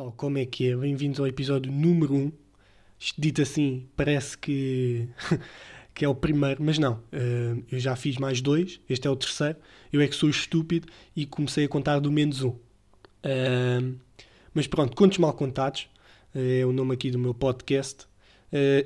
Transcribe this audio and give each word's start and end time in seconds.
pessoal, 0.00 0.14
como 0.16 0.38
é 0.38 0.46
que 0.46 0.70
é? 0.70 0.76
Bem-vindos 0.76 1.20
ao 1.20 1.26
episódio 1.26 1.70
número 1.70 2.14
1. 2.14 2.32
Isto 2.98 3.20
dito 3.20 3.42
assim, 3.42 3.86
parece 3.94 4.36
que, 4.36 5.06
que 5.94 6.04
é 6.04 6.08
o 6.08 6.14
primeiro, 6.14 6.62
mas 6.62 6.78
não. 6.78 6.94
Uh, 7.12 7.62
eu 7.70 7.78
já 7.78 7.94
fiz 7.96 8.16
mais 8.16 8.40
dois, 8.40 8.80
este 8.88 9.06
é 9.06 9.10
o 9.10 9.16
terceiro. 9.16 9.58
Eu 9.92 10.00
é 10.00 10.08
que 10.08 10.16
sou 10.16 10.30
estúpido 10.30 10.88
e 11.14 11.26
comecei 11.26 11.66
a 11.66 11.68
contar 11.68 11.98
do 11.98 12.10
menos 12.10 12.42
um. 12.42 12.48
Uh, 12.48 13.94
mas 14.54 14.66
pronto, 14.66 14.96
Contos 14.96 15.18
Mal 15.18 15.34
Contados 15.34 15.88
é 16.34 16.64
o 16.64 16.72
nome 16.72 16.94
aqui 16.94 17.10
do 17.10 17.18
meu 17.18 17.34
podcast. 17.34 18.06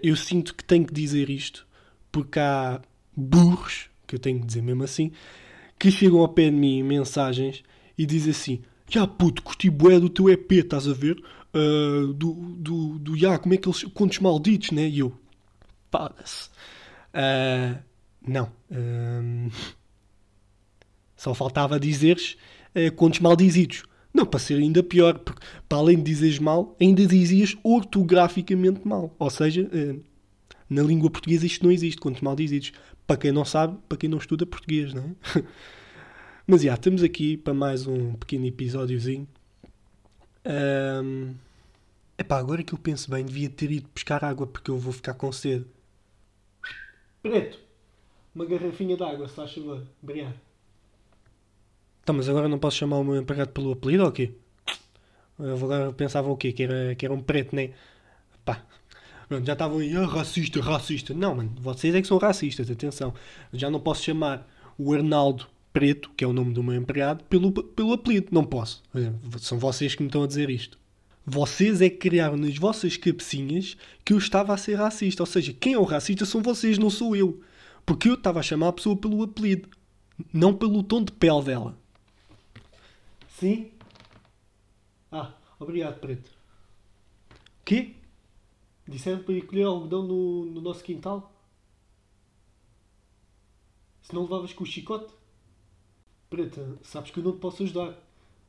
Eu 0.02 0.14
sinto 0.14 0.54
que 0.54 0.62
tenho 0.62 0.84
que 0.84 0.92
dizer 0.92 1.30
isto 1.30 1.66
porque 2.12 2.38
há 2.38 2.82
burros, 3.16 3.88
que 4.06 4.14
eu 4.14 4.18
tenho 4.18 4.40
que 4.40 4.46
dizer 4.46 4.62
mesmo 4.62 4.82
assim, 4.82 5.10
que 5.78 5.90
chegam 5.90 6.20
ao 6.20 6.28
pé 6.28 6.50
de 6.50 6.56
mim 6.56 6.82
mensagens 6.82 7.62
e 7.96 8.04
dizem 8.04 8.30
assim 8.32 8.62
Já 8.88 9.06
puto, 9.06 9.42
curti 9.42 9.70
bué 9.70 9.98
do 9.98 10.08
teu 10.08 10.28
EP, 10.28 10.52
estás 10.52 10.86
a 10.86 10.92
ver? 10.92 11.22
Uh, 11.54 12.12
do, 12.12 12.32
do, 12.58 12.98
do, 12.98 13.16
já, 13.16 13.38
como 13.38 13.54
é 13.54 13.56
que 13.56 13.68
eles, 13.68 13.84
contos 13.84 14.18
malditos, 14.18 14.70
né? 14.72 14.88
E 14.88 14.98
eu, 14.98 15.12
foda-se. 15.90 16.48
Uh, 17.14 17.78
não. 18.26 18.44
Uh, 18.70 19.50
só 21.16 21.32
faltava 21.32 21.78
dizeres 21.80 22.36
uh, 22.74 22.92
contos 22.94 23.20
maldizidos. 23.20 23.84
Não, 24.12 24.26
para 24.26 24.38
ser 24.38 24.58
ainda 24.58 24.82
pior, 24.82 25.18
porque 25.18 25.44
para 25.68 25.78
além 25.78 25.96
de 25.96 26.04
dizeres 26.04 26.38
mal, 26.38 26.76
ainda 26.80 27.04
dizias 27.04 27.56
ortograficamente 27.64 28.86
mal. 28.86 29.12
Ou 29.18 29.28
seja, 29.28 29.68
na 30.70 30.82
língua 30.82 31.10
portuguesa 31.10 31.44
isto 31.44 31.64
não 31.64 31.72
existe, 31.72 32.00
contos 32.00 32.20
maldizidos. 32.20 32.72
Para 33.08 33.16
quem 33.16 33.32
não 33.32 33.44
sabe, 33.44 33.76
para 33.88 33.98
quem 33.98 34.08
não 34.08 34.18
estuda 34.18 34.46
português, 34.46 34.94
não 34.94 35.02
é? 35.02 35.42
Mas 36.46 36.60
já, 36.60 36.74
estamos 36.74 37.02
aqui 37.02 37.38
para 37.38 37.54
mais 37.54 37.86
um 37.86 38.12
pequeno 38.16 38.44
episódiozinho. 38.44 39.26
Um, 40.44 41.34
epá, 42.18 42.38
agora 42.38 42.62
que 42.62 42.74
eu 42.74 42.78
penso 42.78 43.10
bem, 43.10 43.24
devia 43.24 43.48
ter 43.48 43.72
ido 43.72 43.88
pescar 43.88 44.22
água 44.22 44.46
porque 44.46 44.70
eu 44.70 44.76
vou 44.76 44.92
ficar 44.92 45.14
com 45.14 45.32
sede. 45.32 45.64
Preto, 47.22 47.58
uma 48.34 48.44
garrafinha 48.44 48.94
de 48.94 49.02
água, 49.02 49.26
se 49.26 49.34
faz 49.34 49.54
favor. 49.54 49.82
Obrigado. 50.02 50.34
Então, 52.02 52.14
mas 52.14 52.28
agora 52.28 52.46
não 52.46 52.58
posso 52.58 52.76
chamar 52.76 52.98
o 52.98 53.04
meu 53.04 53.16
empregado 53.16 53.48
pelo 53.48 53.72
apelido 53.72 54.04
ou 54.04 54.12
quê? 54.12 54.34
Eu 55.38 55.54
agora 55.54 55.94
pensava 55.94 56.28
o 56.30 56.36
quê? 56.36 56.52
Que 56.52 56.64
era, 56.64 56.94
que 56.94 57.06
era 57.06 57.14
um 57.14 57.22
preto, 57.22 57.56
né? 57.56 57.70
Pá, 58.44 58.62
Pronto, 59.30 59.46
já 59.46 59.54
estavam 59.54 59.78
aí, 59.78 59.96
ah, 59.96 60.04
racista, 60.04 60.60
racista. 60.60 61.14
Não, 61.14 61.36
mano, 61.36 61.54
vocês 61.58 61.94
é 61.94 62.02
que 62.02 62.06
são 62.06 62.18
racistas, 62.18 62.70
atenção. 62.70 63.14
Já 63.50 63.70
não 63.70 63.80
posso 63.80 64.02
chamar 64.02 64.46
o 64.76 64.92
Arnaldo 64.92 65.53
Preto, 65.74 66.08
que 66.16 66.22
é 66.22 66.26
o 66.26 66.32
nome 66.32 66.54
do 66.54 66.62
meu 66.62 66.76
empregado, 66.76 67.24
pelo, 67.24 67.52
pelo 67.52 67.92
apelido. 67.92 68.28
Não 68.30 68.44
posso. 68.44 68.80
São 69.40 69.58
vocês 69.58 69.92
que 69.96 70.04
me 70.04 70.08
estão 70.08 70.22
a 70.22 70.26
dizer 70.28 70.48
isto. 70.48 70.78
Vocês 71.26 71.80
é 71.80 71.90
que 71.90 71.96
criaram 71.96 72.36
nas 72.36 72.56
vossas 72.56 72.96
cabecinhas 72.96 73.76
que 74.04 74.12
eu 74.12 74.18
estava 74.18 74.54
a 74.54 74.56
ser 74.56 74.76
racista. 74.76 75.24
Ou 75.24 75.26
seja, 75.26 75.52
quem 75.52 75.72
é 75.72 75.78
o 75.78 75.82
racista 75.82 76.24
são 76.24 76.40
vocês, 76.40 76.78
não 76.78 76.90
sou 76.90 77.16
eu. 77.16 77.42
Porque 77.84 78.08
eu 78.08 78.14
estava 78.14 78.38
a 78.38 78.42
chamar 78.42 78.68
a 78.68 78.72
pessoa 78.72 78.96
pelo 78.96 79.20
apelido, 79.24 79.68
não 80.32 80.54
pelo 80.54 80.80
tom 80.84 81.02
de 81.02 81.10
pele 81.10 81.42
dela. 81.42 81.76
Sim? 83.30 83.72
Ah, 85.10 85.32
obrigado, 85.58 85.98
Preto. 85.98 86.30
O 86.30 87.64
quê? 87.64 87.96
Disseram 88.86 89.24
para 89.24 89.34
ir 89.34 89.42
colher 89.42 89.64
algodão 89.64 90.06
no, 90.06 90.44
no 90.44 90.60
nosso 90.60 90.84
quintal? 90.84 91.32
Se 94.02 94.14
não 94.14 94.22
levavas 94.22 94.52
com 94.52 94.62
o 94.62 94.66
chicote? 94.66 95.12
Preta, 96.34 96.66
sabes 96.82 97.12
que 97.12 97.20
eu 97.20 97.22
não 97.22 97.30
te 97.30 97.38
posso 97.38 97.62
ajudar. 97.62 97.94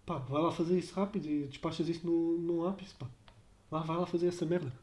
Pá, 0.07 0.17
vai 0.17 0.41
lá 0.41 0.51
fazer 0.51 0.75
isso 0.75 0.95
rápido 0.95 1.27
e 1.29 1.43
despachas 1.43 1.87
isso 1.87 2.03
no, 2.03 2.39
no 2.39 2.67
ápice, 2.67 2.95
pá. 2.95 3.05
Lá, 3.71 3.81
vai 3.81 3.95
lá 3.95 4.07
fazer 4.07 4.27
essa 4.27 4.43
merda. 4.43 4.73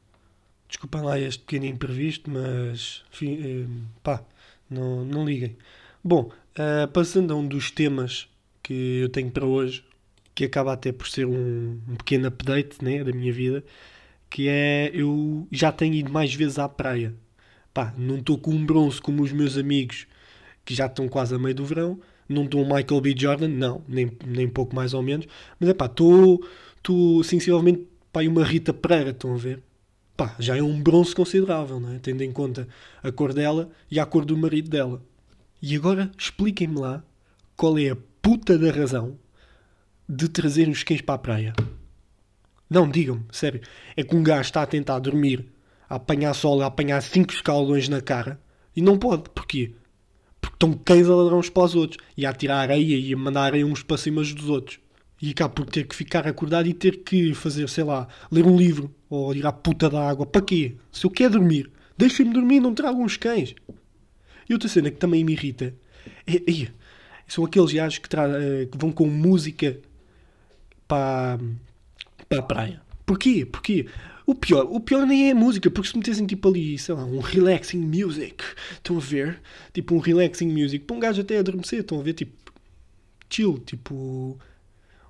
Desculpem 0.68 1.02
lá 1.02 1.18
este 1.18 1.40
pequeno 1.40 1.66
imprevisto, 1.66 2.30
mas. 2.30 3.02
Enfim, 3.12 3.38
eh, 3.42 3.66
pá, 4.04 4.24
não, 4.70 5.04
não 5.04 5.24
liguem. 5.24 5.56
Bom, 6.02 6.30
uh, 6.56 6.86
passando 6.92 7.32
a 7.32 7.36
um 7.36 7.44
dos 7.44 7.72
temas 7.72 8.28
que 8.62 9.00
eu 9.00 9.08
tenho 9.08 9.32
para 9.32 9.46
hoje, 9.46 9.84
que 10.32 10.44
acaba 10.44 10.72
até 10.72 10.92
por 10.92 11.08
ser 11.08 11.26
um, 11.26 11.80
um 11.88 11.96
pequeno 11.96 12.28
update 12.28 12.84
né, 12.84 13.02
da 13.02 13.10
minha 13.10 13.32
vida, 13.32 13.64
que 14.30 14.48
é 14.48 14.92
eu 14.94 15.48
já 15.50 15.72
tenho 15.72 15.94
ido 15.94 16.12
mais 16.12 16.32
vezes 16.32 16.56
à 16.56 16.68
praia. 16.68 17.12
Pá, 17.74 17.92
não 17.98 18.18
estou 18.18 18.38
com 18.38 18.52
um 18.52 18.64
bronze 18.64 19.00
como 19.00 19.24
os 19.24 19.32
meus 19.32 19.58
amigos 19.58 20.06
que 20.64 20.72
já 20.72 20.86
estão 20.86 21.08
quase 21.08 21.34
a 21.34 21.38
meio 21.38 21.54
do 21.56 21.64
verão. 21.64 22.00
Não 22.28 22.44
estou 22.44 22.62
um 22.62 22.74
Michael 22.74 23.00
B. 23.00 23.14
Jordan, 23.16 23.48
não, 23.48 23.82
nem, 23.88 24.10
nem 24.26 24.48
pouco 24.48 24.74
mais 24.74 24.94
ou 24.94 25.02
menos. 25.02 25.26
Mas 25.58 25.68
é 25.68 25.74
pá, 25.74 25.86
estou, 25.86 26.42
sensivelmente 27.24 27.86
pá, 28.12 28.22
uma 28.22 28.44
Rita 28.44 28.72
Pereira, 28.72 29.10
estão 29.10 29.34
a 29.34 29.36
ver? 29.36 29.62
Pá, 30.16 30.36
já 30.38 30.56
é 30.56 30.62
um 30.62 30.80
bronze 30.80 31.14
considerável, 31.14 31.80
não 31.80 31.94
é? 31.94 31.98
tendo 31.98 32.22
em 32.22 32.32
conta 32.32 32.68
a 33.02 33.10
cor 33.10 33.32
dela 33.32 33.70
e 33.90 33.98
a 33.98 34.06
cor 34.06 34.24
do 34.24 34.36
marido 34.36 34.68
dela. 34.68 35.02
E 35.60 35.76
agora 35.76 36.10
expliquem-me 36.18 36.78
lá 36.78 37.04
qual 37.56 37.78
é 37.78 37.90
a 37.90 37.96
puta 38.20 38.58
da 38.58 38.70
razão 38.70 39.18
de 40.08 40.28
trazer 40.28 40.68
os 40.68 40.82
cães 40.82 41.00
para 41.00 41.14
a 41.14 41.18
praia. 41.18 41.52
Não, 42.68 42.88
digam-me, 42.88 43.24
sério. 43.30 43.60
É 43.96 44.02
que 44.02 44.16
um 44.16 44.22
gajo 44.22 44.42
está 44.42 44.62
a 44.62 44.66
tentar 44.66 44.98
dormir, 44.98 45.46
a 45.88 45.96
apanhar 45.96 46.34
sol, 46.34 46.62
a 46.62 46.66
apanhar 46.66 47.02
cinco 47.02 47.32
escaldões 47.32 47.88
na 47.88 48.00
cara 48.00 48.40
e 48.74 48.80
não 48.80 48.98
pode. 48.98 49.28
Porquê? 49.30 49.74
Porque 50.42 50.56
estão 50.56 50.74
cães 50.74 51.08
a 51.08 51.14
ladrar 51.14 51.38
uns 51.38 51.48
para 51.48 51.62
os 51.62 51.74
outros 51.74 51.98
e 52.16 52.26
a 52.26 52.32
tirar 52.34 52.58
areia 52.58 52.96
e 52.96 53.14
a 53.14 53.16
mandar 53.16 53.44
areia 53.44 53.66
uns 53.66 53.82
para 53.82 53.96
cima 53.96 54.22
dos 54.22 54.48
outros. 54.50 54.78
E 55.22 55.30
acaba 55.30 55.54
por 55.54 55.64
ter 55.66 55.86
que 55.86 55.96
ficar 55.96 56.26
acordado 56.26 56.68
e 56.68 56.74
ter 56.74 57.04
que 57.04 57.32
fazer, 57.32 57.68
sei 57.68 57.84
lá, 57.84 58.08
ler 58.30 58.44
um 58.44 58.56
livro 58.56 58.94
ou 59.08 59.34
ir 59.34 59.46
à 59.46 59.52
puta 59.52 59.88
da 59.88 60.06
água. 60.06 60.26
Para 60.26 60.42
quê? 60.42 60.74
Se 60.90 61.06
eu 61.06 61.10
quero 61.10 61.34
dormir, 61.34 61.70
deixem-me 61.96 62.34
dormir, 62.34 62.60
não 62.60 62.74
tragam 62.74 63.02
uns 63.02 63.16
cães. 63.16 63.54
E 64.50 64.52
outra 64.52 64.68
cena 64.68 64.90
que 64.90 64.98
também 64.98 65.24
me 65.24 65.32
irrita 65.32 65.74
é, 66.26 66.34
é, 66.36 66.68
são 67.26 67.44
aqueles 67.44 67.72
gajos 67.72 67.98
que, 67.98 68.08
eh, 68.14 68.66
que 68.66 68.76
vão 68.76 68.90
com 68.90 69.06
música 69.06 69.78
para 70.86 71.38
para 72.28 72.40
a 72.40 72.42
praia. 72.42 72.82
Porquê? 73.04 73.44
Porquê? 73.44 73.86
O 74.26 74.34
pior, 74.34 74.66
o 74.70 74.78
pior 74.80 75.04
nem 75.06 75.28
é 75.28 75.32
a 75.32 75.34
música, 75.34 75.70
porque 75.70 75.90
se 75.90 75.96
metessem 75.96 76.26
tipo 76.26 76.48
ali, 76.48 76.78
sei 76.78 76.94
lá, 76.94 77.04
um 77.04 77.18
relaxing 77.18 77.78
music, 77.78 78.44
estão 78.72 78.96
a 78.96 79.00
ver? 79.00 79.40
Tipo 79.72 79.94
um 79.94 79.98
relaxing 79.98 80.48
music, 80.48 80.84
para 80.84 80.96
um 80.96 81.00
gajo 81.00 81.20
até 81.20 81.38
adormecer, 81.38 81.80
estão 81.80 81.98
a 81.98 82.02
ver? 82.02 82.14
Tipo, 82.14 82.52
chill, 83.28 83.58
tipo, 83.58 84.38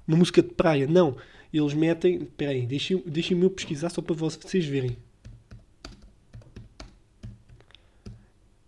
uma 0.07 0.17
música 0.17 0.43
de 0.43 0.51
praia. 0.51 0.87
Não, 0.87 1.17
eles 1.53 1.75
metem, 1.75 2.25
peraí, 2.37 2.67
deixem-me 2.67 3.03
deixem 3.05 3.41
eu 3.41 3.51
pesquisar 3.51 3.91
só 3.91 4.01
para 4.01 4.15
vocês 4.15 4.65
verem. 4.65 4.97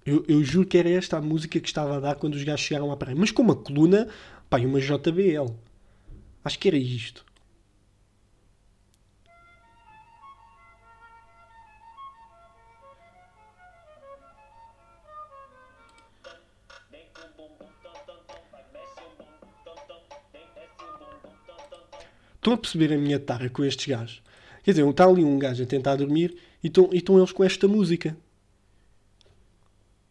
Eu, 0.05 0.23
eu 0.29 0.45
juro 0.45 0.67
que 0.67 0.77
era 0.77 0.91
esta 0.91 1.17
a 1.17 1.23
música 1.23 1.59
que 1.59 1.67
estava 1.67 1.97
a 1.97 2.01
dar 2.01 2.17
quando 2.17 2.35
os 2.35 2.43
gajos 2.43 2.61
chegaram 2.61 2.93
à 2.93 2.97
praia. 2.97 3.17
Mas 3.19 3.31
com 3.31 3.43
uma 3.43 3.57
coluna, 3.57 4.07
pá, 4.51 4.61
e 4.61 4.67
uma 4.67 4.79
JBL. 4.79 5.51
Acho 6.45 6.59
que 6.59 6.69
era 6.69 6.77
isto. 6.77 7.25
Estão 22.45 22.53
a 22.53 22.59
perceber 22.59 22.93
a 22.93 22.99
minha 22.99 23.19
tara 23.19 23.49
com 23.49 23.65
estes 23.65 23.87
gajos? 23.87 24.23
Quer 24.63 24.73
dizer, 24.73 24.87
está 24.87 25.07
ali 25.07 25.25
um 25.25 25.39
gajo 25.39 25.63
a 25.63 25.67
tentar 25.67 25.97
dormir 25.97 26.37
e 26.63 26.67
estão, 26.67 26.91
e 26.93 26.99
estão 26.99 27.17
eles 27.17 27.33
com 27.33 27.43
esta 27.43 27.67
música. 27.67 28.15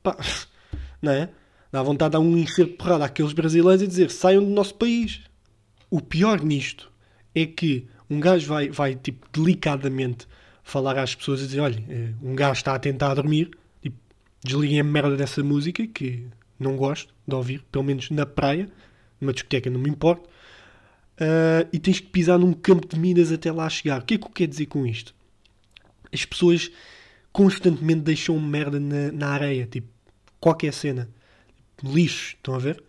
Pá, 0.02 0.18
não 1.00 1.12
é? 1.12 1.30
Dá 1.72 1.84
vontade 1.84 2.10
de 2.10 2.14
dar 2.14 2.20
um 2.22 2.36
encher 2.36 2.66
de 2.66 2.72
porrada 2.72 3.06
àqueles 3.06 3.34
brasileiros 3.34 3.84
e 3.84 3.88
dizer 3.88 4.10
saiam 4.10 4.44
do 4.44 4.50
nosso 4.50 4.74
país. 4.74 5.22
O 5.92 6.02
pior 6.02 6.42
nisto 6.44 6.92
é 7.36 7.46
que 7.46 7.86
um 8.10 8.20
gajo 8.20 8.48
vai, 8.48 8.68
vai 8.68 8.96
tipo, 8.96 9.28
delicadamente 9.32 10.28
falar 10.64 10.98
às 10.98 11.14
pessoas 11.14 11.40
e 11.40 11.46
dizer: 11.46 11.60
olha, 11.60 11.84
eh, 11.88 12.14
um 12.20 12.34
gajo 12.34 12.54
está 12.54 12.74
a 12.74 12.80
tentar 12.80 13.14
dormir, 13.14 13.52
tipo, 13.80 13.98
desliguem 14.44 14.80
a 14.80 14.84
merda 14.84 15.16
dessa 15.16 15.44
música 15.44 15.86
que 15.86 16.26
não 16.60 16.78
gosto 16.78 17.14
de 17.28 17.36
ouvir, 17.36 17.64
pelo 17.72 17.84
menos 17.84 18.10
na 18.10 18.26
praia, 18.26 18.68
numa 19.22 19.34
discoteca 19.34 19.70
não 19.70 19.80
me 19.80 19.92
importa 19.92 20.34
uh, 21.20 21.68
e 21.72 21.80
tens 21.80 22.00
que 22.00 22.08
pisar 22.08 22.40
num 22.40 22.54
campo 22.54 22.88
de 22.88 23.00
minas 23.00 23.32
até 23.32 23.52
lá 23.52 23.70
chegar. 23.70 24.02
O 24.02 24.06
que 24.06 24.16
é 24.16 24.18
que 24.18 24.26
eu 24.26 24.30
quero 24.30 24.50
dizer 24.50 24.66
com 24.68 24.86
isto? 24.86 25.14
As 26.12 26.26
pessoas 26.26 26.72
constantemente 27.32 28.02
deixam 28.02 28.40
merda 28.40 28.80
na, 28.80 29.12
na 29.12 29.30
areia, 29.30 29.66
tipo, 29.66 29.88
qualquer 30.40 30.74
cena. 30.74 31.10
Lixo, 31.84 32.36
estão 32.36 32.56
a 32.56 32.60
ver? 32.60 32.84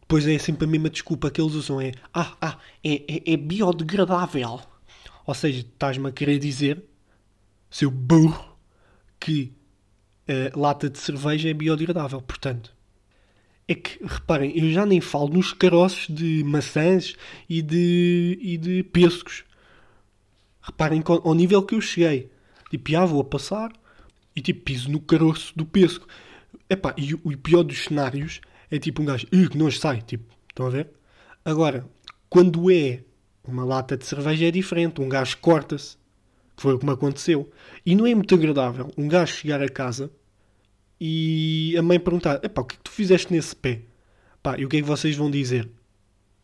Depois 0.00 0.26
é 0.26 0.38
sempre 0.38 0.64
a 0.64 0.68
mesma 0.68 0.90
desculpa 0.90 1.30
que 1.30 1.40
eles 1.40 1.54
usam: 1.54 1.80
é 1.80 1.92
ah, 2.12 2.36
ah, 2.40 2.58
é, 2.82 2.94
é, 3.06 3.32
é 3.32 3.36
biodegradável. 3.36 4.60
Ou 5.24 5.34
seja, 5.34 5.60
estás-me 5.60 6.08
a 6.08 6.12
querer 6.12 6.38
dizer, 6.40 6.82
seu 7.70 7.90
burro, 7.90 8.56
que 9.20 9.52
a 10.26 10.58
lata 10.58 10.90
de 10.90 10.98
cerveja 10.98 11.48
é 11.48 11.54
biodegradável. 11.54 12.20
Portanto, 12.20 12.74
é 13.70 13.74
que, 13.76 14.04
reparem, 14.04 14.58
eu 14.58 14.68
já 14.72 14.84
nem 14.84 15.00
falo 15.00 15.28
nos 15.28 15.52
caroços 15.52 16.12
de 16.12 16.42
maçãs 16.42 17.14
e 17.48 17.62
de, 17.62 18.36
e 18.42 18.58
de 18.58 18.82
pêssegos. 18.82 19.44
Reparem 20.60 21.00
ao 21.06 21.34
nível 21.34 21.62
que 21.62 21.76
eu 21.76 21.80
cheguei. 21.80 22.32
Tipo, 22.68 22.90
já 22.90 23.04
vou 23.04 23.20
a 23.20 23.24
passar 23.24 23.72
e 24.34 24.40
tipo, 24.40 24.62
piso 24.62 24.90
no 24.90 25.00
caroço 25.00 25.52
do 25.56 25.64
pesco. 25.64 26.04
Epá, 26.68 26.92
e 26.98 27.14
o, 27.14 27.38
pior 27.38 27.62
dos 27.62 27.84
cenários 27.84 28.40
é 28.72 28.76
tipo 28.76 29.02
um 29.02 29.04
gajo, 29.04 29.28
que 29.28 29.56
não 29.56 29.70
sai, 29.70 30.02
tipo, 30.02 30.34
estão 30.48 30.66
a 30.66 30.70
ver? 30.70 30.90
Agora, 31.44 31.88
quando 32.28 32.72
é 32.72 33.04
uma 33.44 33.64
lata 33.64 33.96
de 33.96 34.04
cerveja 34.04 34.46
é 34.46 34.50
diferente, 34.50 35.00
um 35.00 35.08
gajo 35.08 35.38
corta-se, 35.38 35.96
que 36.56 36.62
foi 36.62 36.74
o 36.74 36.78
que 36.80 36.86
me 36.86 36.92
aconteceu. 36.92 37.48
E 37.86 37.94
não 37.94 38.04
é 38.04 38.16
muito 38.16 38.34
agradável 38.34 38.90
um 38.98 39.06
gajo 39.06 39.32
chegar 39.32 39.62
a 39.62 39.68
casa 39.68 40.10
e 41.00 41.74
a 41.78 41.82
mãe 41.82 41.98
perguntar, 41.98 42.44
epá, 42.44 42.60
o 42.60 42.64
que 42.64 42.74
é 42.74 42.78
que 42.78 42.84
tu 42.84 42.90
fizeste 42.90 43.32
nesse 43.32 43.56
pé? 43.56 43.82
Pá, 44.42 44.58
e 44.58 44.64
o 44.64 44.68
que 44.68 44.76
é 44.76 44.80
que 44.80 44.86
vocês 44.86 45.16
vão 45.16 45.30
dizer? 45.30 45.68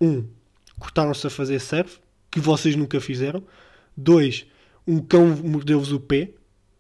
Um, 0.00 0.24
cortaram-se 0.78 1.26
a 1.26 1.30
fazer 1.30 1.60
surf, 1.60 1.98
que 2.30 2.40
vocês 2.40 2.74
nunca 2.74 3.00
fizeram. 3.00 3.42
Dois, 3.96 4.46
um 4.86 4.98
cão 4.98 5.26
mordeu-vos 5.44 5.92
o 5.92 6.00
pé, 6.00 6.30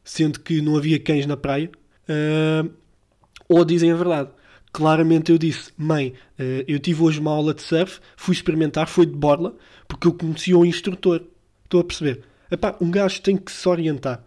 sendo 0.02 0.40
que 0.40 0.60
não 0.62 0.76
havia 0.76 0.98
cães 0.98 1.26
na 1.26 1.36
praia. 1.36 1.70
Uh, 2.08 2.70
ou 3.48 3.64
dizem 3.64 3.92
a 3.92 3.96
verdade. 3.96 4.30
Claramente 4.72 5.30
eu 5.32 5.38
disse, 5.38 5.72
mãe, 5.76 6.14
uh, 6.38 6.64
eu 6.66 6.78
tive 6.78 7.02
hoje 7.02 7.20
uma 7.20 7.30
aula 7.30 7.52
de 7.52 7.62
surf, 7.62 8.00
fui 8.16 8.34
experimentar, 8.34 8.86
foi 8.88 9.06
de 9.06 9.16
borla, 9.16 9.54
porque 9.88 10.06
eu 10.06 10.14
conhecia 10.14 10.56
o 10.56 10.64
instrutor. 10.64 11.22
Estou 11.64 11.80
a 11.80 11.84
perceber? 11.84 12.22
Epá, 12.50 12.76
um 12.80 12.90
gajo 12.90 13.20
tem 13.20 13.36
que 13.36 13.50
se 13.50 13.68
orientar. 13.68 14.24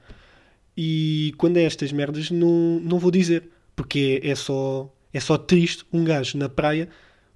E 0.82 1.34
quando 1.38 1.58
é 1.58 1.64
estas 1.64 1.92
merdas, 1.92 2.32
não, 2.32 2.80
não 2.80 3.00
vou 3.00 3.12
dizer. 3.12 3.50
Porque 3.76 4.22
é, 4.24 4.30
é 4.30 4.36
só, 4.36 4.90
é 5.12 5.20
só 5.20 5.38
triste 5.38 5.84
um 5.92 6.06
gajo 6.06 6.38
na 6.38 6.48
praia 6.48 6.88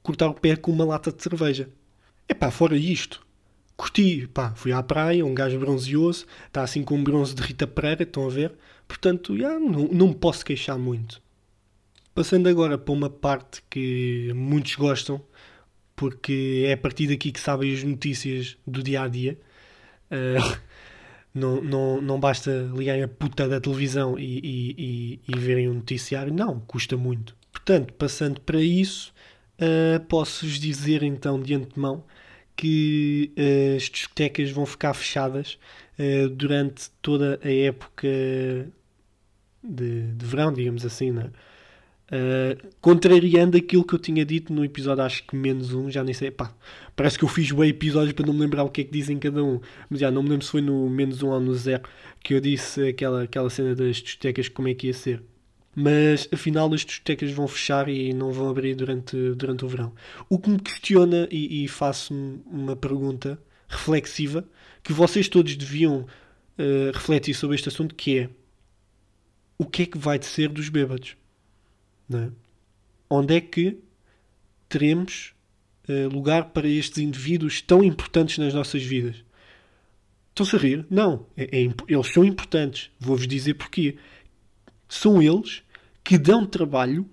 cortar 0.02 0.30
o 0.30 0.34
pé 0.34 0.56
com 0.56 0.72
uma 0.72 0.86
lata 0.86 1.12
de 1.12 1.22
cerveja. 1.22 1.68
Epá, 2.30 2.50
fora 2.50 2.78
isto, 2.78 3.22
curti, 3.76 4.28
pá, 4.34 4.54
fui 4.56 4.72
à 4.72 4.82
praia, 4.82 5.26
um 5.26 5.36
gajo 5.36 5.60
bronzeoso, 5.60 6.26
está 6.48 6.64
assim 6.64 6.84
com 6.84 6.96
um 6.96 7.04
bronze 7.04 7.36
de 7.36 7.42
Rita 7.42 7.68
Pereira, 7.68 8.04
estão 8.04 8.26
a 8.26 8.30
ver? 8.30 8.54
Portanto, 8.88 9.38
já, 9.38 9.60
não, 9.60 9.90
não 9.90 10.08
me 10.08 10.16
posso 10.16 10.46
queixar 10.46 10.80
muito. 10.80 11.22
Passando 12.16 12.48
agora 12.48 12.78
para 12.78 12.94
uma 12.94 13.10
parte 13.10 13.62
que 13.70 14.32
muitos 14.34 14.76
gostam, 14.76 15.22
porque 15.98 16.64
é 16.66 16.74
a 16.74 16.78
partir 16.78 17.08
daqui 17.08 17.30
que 17.30 17.42
sabem 17.42 17.74
as 17.74 17.84
notícias 17.84 18.56
do 18.66 18.82
dia 18.82 19.02
a 19.02 19.08
dia. 19.10 19.38
Uh, 20.10 20.58
não, 21.34 21.62
não, 21.62 22.02
não 22.02 22.20
basta 22.20 22.70
ligarem 22.76 23.04
a 23.04 23.08
puta 23.08 23.48
da 23.48 23.60
televisão 23.60 24.18
e, 24.20 24.40
e, 24.40 24.76
e, 24.78 25.20
e 25.28 25.40
verem 25.40 25.68
o 25.68 25.72
um 25.72 25.76
noticiário, 25.76 26.34
não, 26.34 26.60
custa 26.62 26.96
muito. 26.96 27.36
Portanto, 27.52 27.94
passando 27.94 28.40
para 28.42 28.62
isso, 28.62 29.14
uh, 29.60 30.00
posso-vos 30.06 30.60
dizer 30.60 31.02
então 31.04 31.42
de 31.42 31.56
antemão 31.56 32.04
que 32.56 33.32
uh, 33.38 33.78
as 33.78 33.84
discotecas 33.84 34.52
vão 34.52 34.66
ficar 34.66 34.94
fechadas 34.94 35.58
uh, 35.98 36.30
durante 36.30 36.92
toda 37.02 37.40
a 37.44 37.52
época 37.52 38.08
de, 39.64 40.14
de 40.14 40.26
verão, 40.26 40.54
digamos 40.54 40.86
assim, 40.86 41.12
né? 41.12 41.32
Uh, 42.14 42.68
contrariando 42.80 43.58
aquilo 43.58 43.84
que 43.84 43.96
eu 43.96 44.00
tinha 44.00 44.24
dito 44.24 44.54
no 44.54 44.64
episódio, 44.64 45.04
acho 45.04 45.26
que 45.26 45.36
menos 45.36 45.74
um, 45.74 45.90
já 45.90 46.04
nem 46.04 46.14
sei, 46.14 46.30
pá, 46.32 46.54
parece 46.96 47.18
que 47.18 47.26
eu 47.26 47.30
fiz 47.30 47.52
bem 47.52 47.70
episódios 47.70 48.14
para 48.14 48.26
não 48.26 48.34
me 48.34 48.42
lembrar 48.42 48.64
o 48.64 48.70
que 48.70 48.82
é 48.82 48.84
que 48.84 48.92
dizem 48.92 49.18
cada 49.18 49.44
um, 49.44 49.60
mas 49.90 50.00
já 50.00 50.12
não 50.12 50.22
me 50.22 50.30
lembro 50.30 50.46
se 50.46 50.52
foi 50.52 50.62
no 50.62 50.90
menos 50.90 51.24
um 51.24 51.30
ou 51.30 51.40
no 51.40 51.54
zero 51.56 51.84
que 52.24 52.34
eu 52.34 52.40
disse 52.40 52.88
aquela, 52.88 53.24
aquela 53.24 53.50
cena 53.50 53.76
das 53.76 53.98
discotecas, 53.98 54.48
como 54.48 54.68
é 54.68 54.74
que 54.74 54.88
ia 54.88 54.94
ser 54.94 55.22
mas 55.76 56.30
afinal 56.32 56.72
as 56.74 56.86
discotecas 56.86 57.32
vão 57.32 57.48
fechar 57.48 57.90
e 57.90 58.14
não 58.14 58.32
vão 58.32 58.50
abrir 58.50 58.76
durante, 58.76 59.16
durante 59.32 59.66
o 59.66 59.68
verão. 59.68 59.94
O 60.30 60.38
que 60.38 60.50
me 60.50 60.60
questiona, 60.60 61.28
e, 61.32 61.64
e 61.64 61.68
faço 61.68 62.14
uma 62.46 62.76
pergunta 62.76 63.42
reflexiva, 63.68 64.48
que 64.84 64.94
vocês 64.94 65.28
todos 65.28 65.56
deviam 65.56 66.02
uh, 66.02 66.92
refletir 66.94 67.34
sobre 67.34 67.56
este 67.56 67.70
assunto, 67.70 67.96
que 67.96 68.20
é 68.20 68.30
o 69.58 69.66
que 69.66 69.84
é 69.84 69.86
que 69.86 69.98
vai 69.98 70.22
ser 70.22 70.50
dos 70.50 70.70
bêbados? 70.70 71.16
É? 72.12 72.30
Onde 73.10 73.36
é 73.36 73.42
que 73.42 73.78
teremos 74.68 75.34
uh, 75.88 76.10
lugar 76.10 76.46
para 76.46 76.68
estes 76.68 76.98
indivíduos 76.98 77.62
tão 77.62 77.84
importantes 77.84 78.38
nas 78.38 78.54
nossas 78.54 78.84
vidas? 78.84 79.24
Estão-se 80.30 80.56
a 80.56 80.60
rir? 80.60 80.86
Não. 80.90 81.28
É, 81.38 81.44
é, 81.44 81.74
eles 81.88 82.08
são 82.12 82.26
importantes. 82.26 82.90
Vou-vos 83.00 83.28
dizer 83.28 83.54
porquê 83.54 83.98
são 84.90 85.22
eles 85.22 85.64
que 86.04 86.18
dão 86.18 86.46
trabalho 86.46 87.08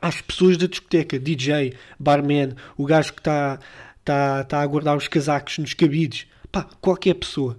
às 0.00 0.20
pessoas 0.20 0.56
da 0.56 0.66
discoteca, 0.66 1.18
DJ, 1.18 1.74
barman, 1.98 2.54
o 2.76 2.84
gajo 2.84 3.12
que 3.12 3.20
está 3.20 3.58
tá, 4.04 4.44
tá 4.44 4.60
a 4.60 4.66
guardar 4.66 4.96
os 4.96 5.08
casacos 5.08 5.58
nos 5.58 5.74
cabides, 5.74 6.26
pá, 6.50 6.64
qualquer 6.80 7.14
pessoa. 7.14 7.56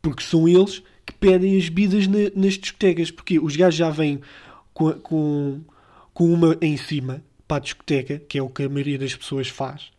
Porque 0.00 0.22
são 0.22 0.48
eles 0.48 0.82
que 1.04 1.12
pedem 1.14 1.56
as 1.56 1.68
bebidas 1.68 2.06
na, 2.06 2.30
nas 2.34 2.54
discotecas, 2.54 3.10
porque 3.10 3.38
os 3.38 3.54
gajos 3.54 3.76
já 3.76 3.90
vêm 3.90 4.20
com, 4.76 5.60
com, 6.12 6.32
uma 6.32 6.56
em 6.60 6.76
cima 6.76 7.22
para 7.48 7.56
a 7.56 7.60
discoteca, 7.60 8.18
que 8.18 8.38
é 8.38 8.42
o 8.42 8.50
que 8.50 8.64
a 8.64 8.68
maioria 8.68 8.98
das 8.98 9.14
pessoas 9.14 9.48
faz, 9.48 9.90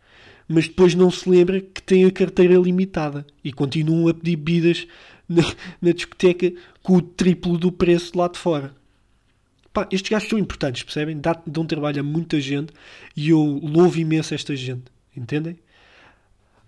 mas 0.46 0.68
depois 0.68 0.94
não 0.94 1.10
se 1.10 1.28
lembra 1.28 1.60
que 1.60 1.82
tem 1.82 2.04
a 2.04 2.10
carteira 2.10 2.54
limitada 2.54 3.26
e 3.42 3.52
continuam 3.52 4.08
a 4.08 4.14
pedir 4.14 4.36
bebidas 4.36 4.86
na, 5.28 5.42
na 5.82 5.92
discoteca 5.92 6.52
com 6.82 6.96
o 6.96 7.02
triplo 7.02 7.58
do 7.58 7.72
preço 7.72 8.16
lá 8.16 8.28
de 8.28 8.38
fora. 8.38 8.74
Pá, 9.72 9.86
estes 9.90 10.10
gajos 10.10 10.28
são 10.28 10.38
importantes, 10.38 10.82
percebem? 10.82 11.20
Dá, 11.20 11.40
dão 11.46 11.66
trabalho 11.66 12.00
a 12.00 12.02
muita 12.02 12.40
gente 12.40 12.72
e 13.16 13.30
eu 13.30 13.60
louvo 13.62 13.98
imenso 13.98 14.34
esta 14.34 14.56
gente. 14.56 14.84
Entendem? 15.16 15.58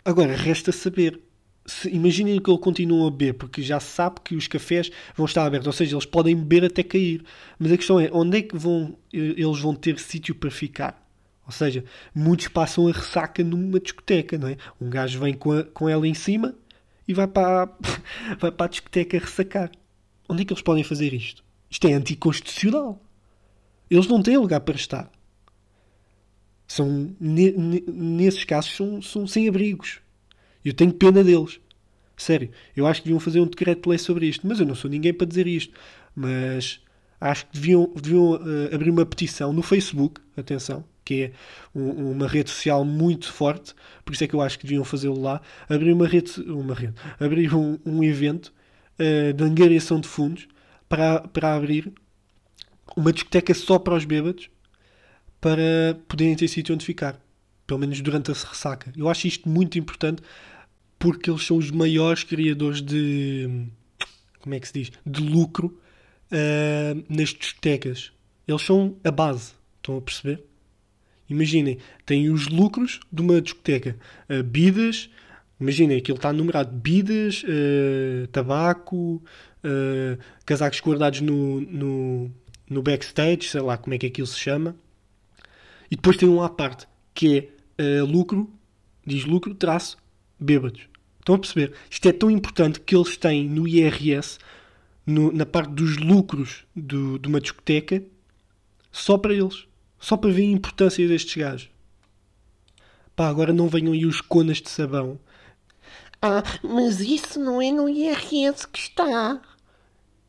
Agora, 0.04 0.34
resta 0.34 0.72
saber. 0.72 1.20
Se, 1.70 1.88
imaginem 1.88 2.40
que 2.40 2.50
ele 2.50 2.58
continua 2.58 3.06
a 3.06 3.10
beber, 3.10 3.34
porque 3.34 3.62
já 3.62 3.78
sabe 3.78 4.20
que 4.24 4.34
os 4.34 4.48
cafés 4.48 4.90
vão 5.14 5.24
estar 5.24 5.46
abertos, 5.46 5.68
ou 5.68 5.72
seja, 5.72 5.94
eles 5.94 6.04
podem 6.04 6.34
beber 6.34 6.64
até 6.64 6.82
cair. 6.82 7.22
Mas 7.58 7.70
a 7.70 7.76
questão 7.76 8.00
é, 8.00 8.10
onde 8.12 8.38
é 8.38 8.42
que 8.42 8.56
vão, 8.56 8.96
eles 9.12 9.60
vão 9.60 9.74
ter 9.74 9.98
sítio 9.98 10.34
para 10.34 10.50
ficar? 10.50 11.00
Ou 11.46 11.52
seja, 11.52 11.84
muitos 12.14 12.48
passam 12.48 12.88
a 12.88 12.92
ressaca 12.92 13.44
numa 13.44 13.78
discoteca, 13.78 14.36
não 14.36 14.48
é? 14.48 14.56
Um 14.80 14.90
gajo 14.90 15.20
vem 15.20 15.34
com, 15.34 15.52
a, 15.52 15.64
com 15.64 15.88
ela 15.88 16.06
em 16.06 16.14
cima 16.14 16.54
e 17.06 17.14
vai 17.14 17.26
para, 17.28 17.66
vai 18.38 18.50
para 18.50 18.66
a 18.66 18.68
discoteca 18.68 19.18
ressacar. 19.18 19.70
Onde 20.28 20.42
é 20.42 20.44
que 20.44 20.52
eles 20.52 20.62
podem 20.62 20.84
fazer 20.84 21.12
isto? 21.12 21.44
Isto 21.70 21.86
é 21.86 21.92
anticonstitucional. 21.92 23.00
Eles 23.88 24.06
não 24.06 24.22
têm 24.22 24.36
lugar 24.36 24.60
para 24.60 24.76
estar. 24.76 25.10
São, 26.66 27.14
nesses 27.18 28.44
casos, 28.44 28.76
são, 28.76 29.02
são 29.02 29.26
sem 29.26 29.48
abrigos. 29.48 30.00
Eu 30.64 30.72
tenho 30.72 30.92
pena 30.92 31.22
deles. 31.24 31.60
Sério. 32.16 32.50
Eu 32.76 32.86
acho 32.86 33.00
que 33.00 33.08
deviam 33.08 33.20
fazer 33.20 33.40
um 33.40 33.46
decreto 33.46 33.82
de 33.82 33.88
lei 33.88 33.98
sobre 33.98 34.26
isto. 34.26 34.46
Mas 34.46 34.60
eu 34.60 34.66
não 34.66 34.74
sou 34.74 34.90
ninguém 34.90 35.12
para 35.12 35.26
dizer 35.26 35.46
isto. 35.46 35.72
Mas 36.14 36.80
acho 37.20 37.46
que 37.46 37.52
deviam, 37.54 37.92
deviam 37.94 38.32
uh, 38.32 38.74
abrir 38.74 38.90
uma 38.90 39.06
petição 39.06 39.52
no 39.52 39.62
Facebook. 39.62 40.20
Atenção 40.36 40.84
que 41.10 41.24
é 41.24 41.32
um, 41.74 42.12
uma 42.12 42.28
rede 42.28 42.50
social 42.50 42.84
muito 42.84 43.32
forte, 43.32 43.74
por 44.04 44.12
isso 44.12 44.22
é 44.22 44.28
que 44.28 44.34
eu 44.34 44.40
acho 44.40 44.56
que 44.56 44.64
deviam 44.64 44.84
fazê-lo 44.84 45.20
lá, 45.20 45.40
abrir 45.68 45.92
uma 45.92 46.06
rede, 46.06 46.40
uma 46.42 46.72
rede 46.72 46.94
abrir 47.18 47.52
um, 47.52 47.76
um 47.84 48.04
evento 48.04 48.52
uh, 48.94 49.32
de 49.32 49.42
angariação 49.42 50.00
de 50.00 50.06
fundos 50.06 50.46
para, 50.88 51.20
para 51.20 51.56
abrir 51.56 51.92
uma 52.96 53.12
discoteca 53.12 53.52
só 53.54 53.76
para 53.76 53.94
os 53.94 54.04
bêbados 54.04 54.48
para 55.40 55.98
poderem 56.06 56.36
ter 56.36 56.46
sítio 56.46 56.74
onde 56.74 56.84
ficar, 56.84 57.20
pelo 57.70 57.78
menos 57.78 58.00
durante 58.00 58.32
a 58.32 58.34
ressaca. 58.34 58.92
Eu 58.96 59.08
acho 59.08 59.28
isto 59.28 59.48
muito 59.48 59.78
importante 59.78 60.20
porque 60.98 61.30
eles 61.30 61.46
são 61.46 61.56
os 61.56 61.70
maiores 61.70 62.24
criadores 62.24 62.82
de 62.82 63.68
como 64.40 64.56
é 64.56 64.58
que 64.58 64.66
se 64.66 64.74
diz? 64.74 64.92
De 65.06 65.22
lucro 65.22 65.80
uh, 66.32 67.04
nas 67.08 67.28
discotecas. 67.28 68.10
Eles 68.48 68.62
são 68.62 68.96
a 69.04 69.10
base. 69.12 69.52
Estão 69.76 69.98
a 69.98 70.00
perceber? 70.00 70.42
Imaginem, 71.28 71.78
tem 72.04 72.28
os 72.28 72.48
lucros 72.48 72.98
de 73.12 73.22
uma 73.22 73.40
discoteca. 73.40 73.96
Uh, 74.28 74.42
bidas, 74.42 75.08
imaginem, 75.60 75.96
aquilo 75.96 76.16
está 76.16 76.32
numerado. 76.32 76.76
Bidas, 76.76 77.44
uh, 77.44 78.26
tabaco, 78.32 79.22
uh, 79.62 80.18
casacos 80.44 80.80
guardados 80.80 81.20
no, 81.20 81.60
no, 81.60 82.32
no 82.68 82.82
backstage, 82.82 83.44
sei 83.44 83.60
lá 83.60 83.78
como 83.78 83.94
é 83.94 83.98
que 83.98 84.06
aquilo 84.06 84.26
se 84.26 84.40
chama. 84.40 84.74
E 85.88 85.94
depois 85.94 86.16
tem 86.16 86.28
um 86.28 86.42
à 86.42 86.48
parte, 86.48 86.88
que 87.14 87.38
é 87.38 87.59
uh, 87.80 88.04
lucro, 88.04 88.52
diz 89.06 89.24
lucro, 89.24 89.54
traço, 89.54 89.96
bêbados. 90.38 90.82
Estão 91.18 91.34
a 91.34 91.38
perceber? 91.38 91.74
Isto 91.90 92.08
é 92.08 92.12
tão 92.12 92.30
importante 92.30 92.80
que 92.80 92.94
eles 92.94 93.16
têm 93.16 93.48
no 93.48 93.66
IRS, 93.66 94.38
no, 95.06 95.32
na 95.32 95.46
parte 95.46 95.72
dos 95.72 95.96
lucros 95.96 96.64
do, 96.74 97.18
de 97.18 97.28
uma 97.28 97.40
discoteca, 97.40 98.02
só 98.92 99.16
para 99.16 99.34
eles. 99.34 99.66
Só 99.98 100.16
para 100.16 100.30
ver 100.30 100.42
a 100.42 100.46
importância 100.46 101.06
destes 101.06 101.36
gajos. 101.36 101.70
Pá, 103.14 103.28
agora 103.28 103.52
não 103.52 103.68
venham 103.68 103.92
aí 103.92 104.06
os 104.06 104.22
conas 104.22 104.62
de 104.62 104.70
sabão. 104.70 105.20
Ah, 106.22 106.42
mas 106.62 107.00
isso 107.00 107.38
não 107.38 107.60
é 107.60 107.70
no 107.70 107.86
IRS 107.88 108.66
que 108.66 108.78
está. 108.78 109.42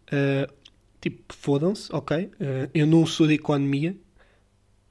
Uh, 0.08 0.54
tipo, 1.00 1.34
fodam-se, 1.34 1.94
ok? 1.94 2.26
Uh, 2.26 2.70
eu 2.74 2.86
não 2.86 3.06
sou 3.06 3.28
de 3.28 3.36
economia, 3.36 3.96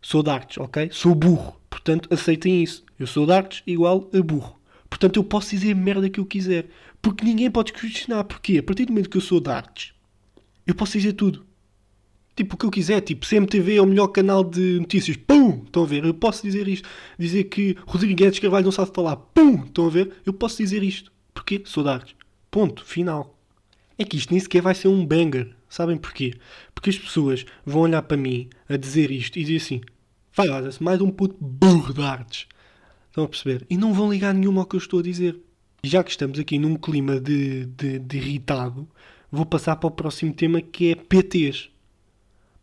sou 0.00 0.22
de 0.22 0.30
artes, 0.30 0.56
ok? 0.56 0.88
Sou 0.90 1.14
burro, 1.14 1.59
portanto 1.70 2.12
aceitem 2.12 2.62
isso. 2.62 2.84
Eu 2.98 3.06
sou 3.06 3.24
de 3.24 3.32
artes 3.32 3.62
igual 3.66 4.10
a 4.12 4.20
burro. 4.20 4.60
Portanto 4.90 5.16
eu 5.16 5.24
posso 5.24 5.50
dizer 5.50 5.72
a 5.72 5.74
merda 5.74 6.10
que 6.10 6.20
eu 6.20 6.26
quiser, 6.26 6.66
Porque 7.00 7.24
ninguém 7.24 7.50
pode 7.50 7.72
questionar. 7.72 8.24
Porquê? 8.24 8.58
A 8.58 8.62
partir 8.62 8.84
do 8.84 8.92
momento 8.92 9.08
que 9.08 9.16
eu 9.16 9.22
sou 9.22 9.40
de 9.40 9.48
artes, 9.48 9.94
eu 10.66 10.74
posso 10.74 10.92
dizer 10.92 11.14
tudo. 11.14 11.46
Tipo, 12.36 12.54
o 12.54 12.58
que 12.58 12.66
eu 12.66 12.70
quiser. 12.70 13.00
Tipo, 13.00 13.26
CMTV 13.26 13.76
é 13.76 13.82
o 13.82 13.86
melhor 13.86 14.08
canal 14.08 14.44
de 14.44 14.78
notícias. 14.80 15.16
Pum! 15.16 15.62
Estão 15.64 15.82
a 15.82 15.86
ver? 15.86 16.04
Eu 16.04 16.14
posso 16.14 16.42
dizer 16.42 16.68
isto. 16.68 16.88
Dizer 17.18 17.44
que 17.44 17.76
Rodrigo 17.86 18.14
Guedes 18.14 18.38
Carvalho 18.38 18.64
não 18.64 18.72
sabe 18.72 18.92
falar. 18.94 19.16
Pum! 19.16 19.64
Estão 19.64 19.86
a 19.86 19.90
ver? 19.90 20.12
Eu 20.24 20.32
posso 20.32 20.58
dizer 20.58 20.82
isto. 20.82 21.12
Porquê? 21.34 21.62
Sou 21.64 21.82
de 21.82 21.90
artes. 21.90 22.14
Ponto. 22.50 22.84
Final. 22.84 23.38
É 23.98 24.04
que 24.04 24.16
isto 24.16 24.30
nem 24.30 24.40
sequer 24.40 24.62
vai 24.62 24.74
ser 24.74 24.88
um 24.88 25.04
banger. 25.04 25.54
Sabem 25.68 25.96
porquê? 25.96 26.34
Porque 26.74 26.90
as 26.90 26.98
pessoas 26.98 27.44
vão 27.64 27.82
olhar 27.82 28.02
para 28.02 28.16
mim 28.16 28.48
a 28.68 28.76
dizer 28.76 29.10
isto 29.10 29.38
e 29.38 29.44
dizer 29.44 29.56
assim: 29.56 29.80
Foda-se, 30.32 30.82
mais 30.82 31.00
um 31.00 31.10
puto 31.10 31.36
burro 31.40 31.92
de 31.92 32.02
artes. 32.02 32.46
Estão 33.08 33.24
a 33.24 33.28
perceber? 33.28 33.66
E 33.68 33.76
não 33.76 33.92
vão 33.92 34.10
ligar 34.10 34.32
nenhuma 34.32 34.60
ao 34.60 34.66
que 34.66 34.76
eu 34.76 34.78
estou 34.78 35.00
a 35.00 35.02
dizer. 35.02 35.38
Já 35.82 36.04
que 36.04 36.10
estamos 36.10 36.38
aqui 36.38 36.58
num 36.58 36.76
clima 36.76 37.18
de, 37.18 37.66
de, 37.66 37.98
de 37.98 38.16
irritado, 38.16 38.88
vou 39.30 39.44
passar 39.44 39.76
para 39.76 39.88
o 39.88 39.90
próximo 39.90 40.32
tema 40.32 40.60
que 40.60 40.92
é 40.92 40.94
PTs. 40.94 41.70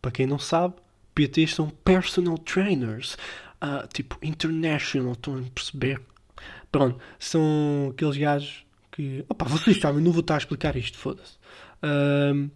Para 0.00 0.10
quem 0.10 0.26
não 0.26 0.38
sabe, 0.38 0.74
PTs 1.14 1.54
são 1.54 1.68
Personal 1.68 2.38
Trainers. 2.38 3.16
Uh, 3.62 3.86
tipo, 3.92 4.18
International, 4.22 5.12
estão 5.12 5.36
a 5.36 5.42
perceber? 5.50 6.00
Pronto, 6.70 6.98
são 7.18 7.90
aqueles 7.90 8.16
gajos 8.16 8.64
que. 8.92 9.24
Opa, 9.28 9.44
vocês 9.44 9.78
sabem, 9.78 10.02
não 10.02 10.12
vou 10.12 10.20
estar 10.20 10.36
a 10.36 10.38
explicar 10.38 10.76
isto, 10.76 10.96
foda-se. 10.96 11.36
Uh, 11.82 12.50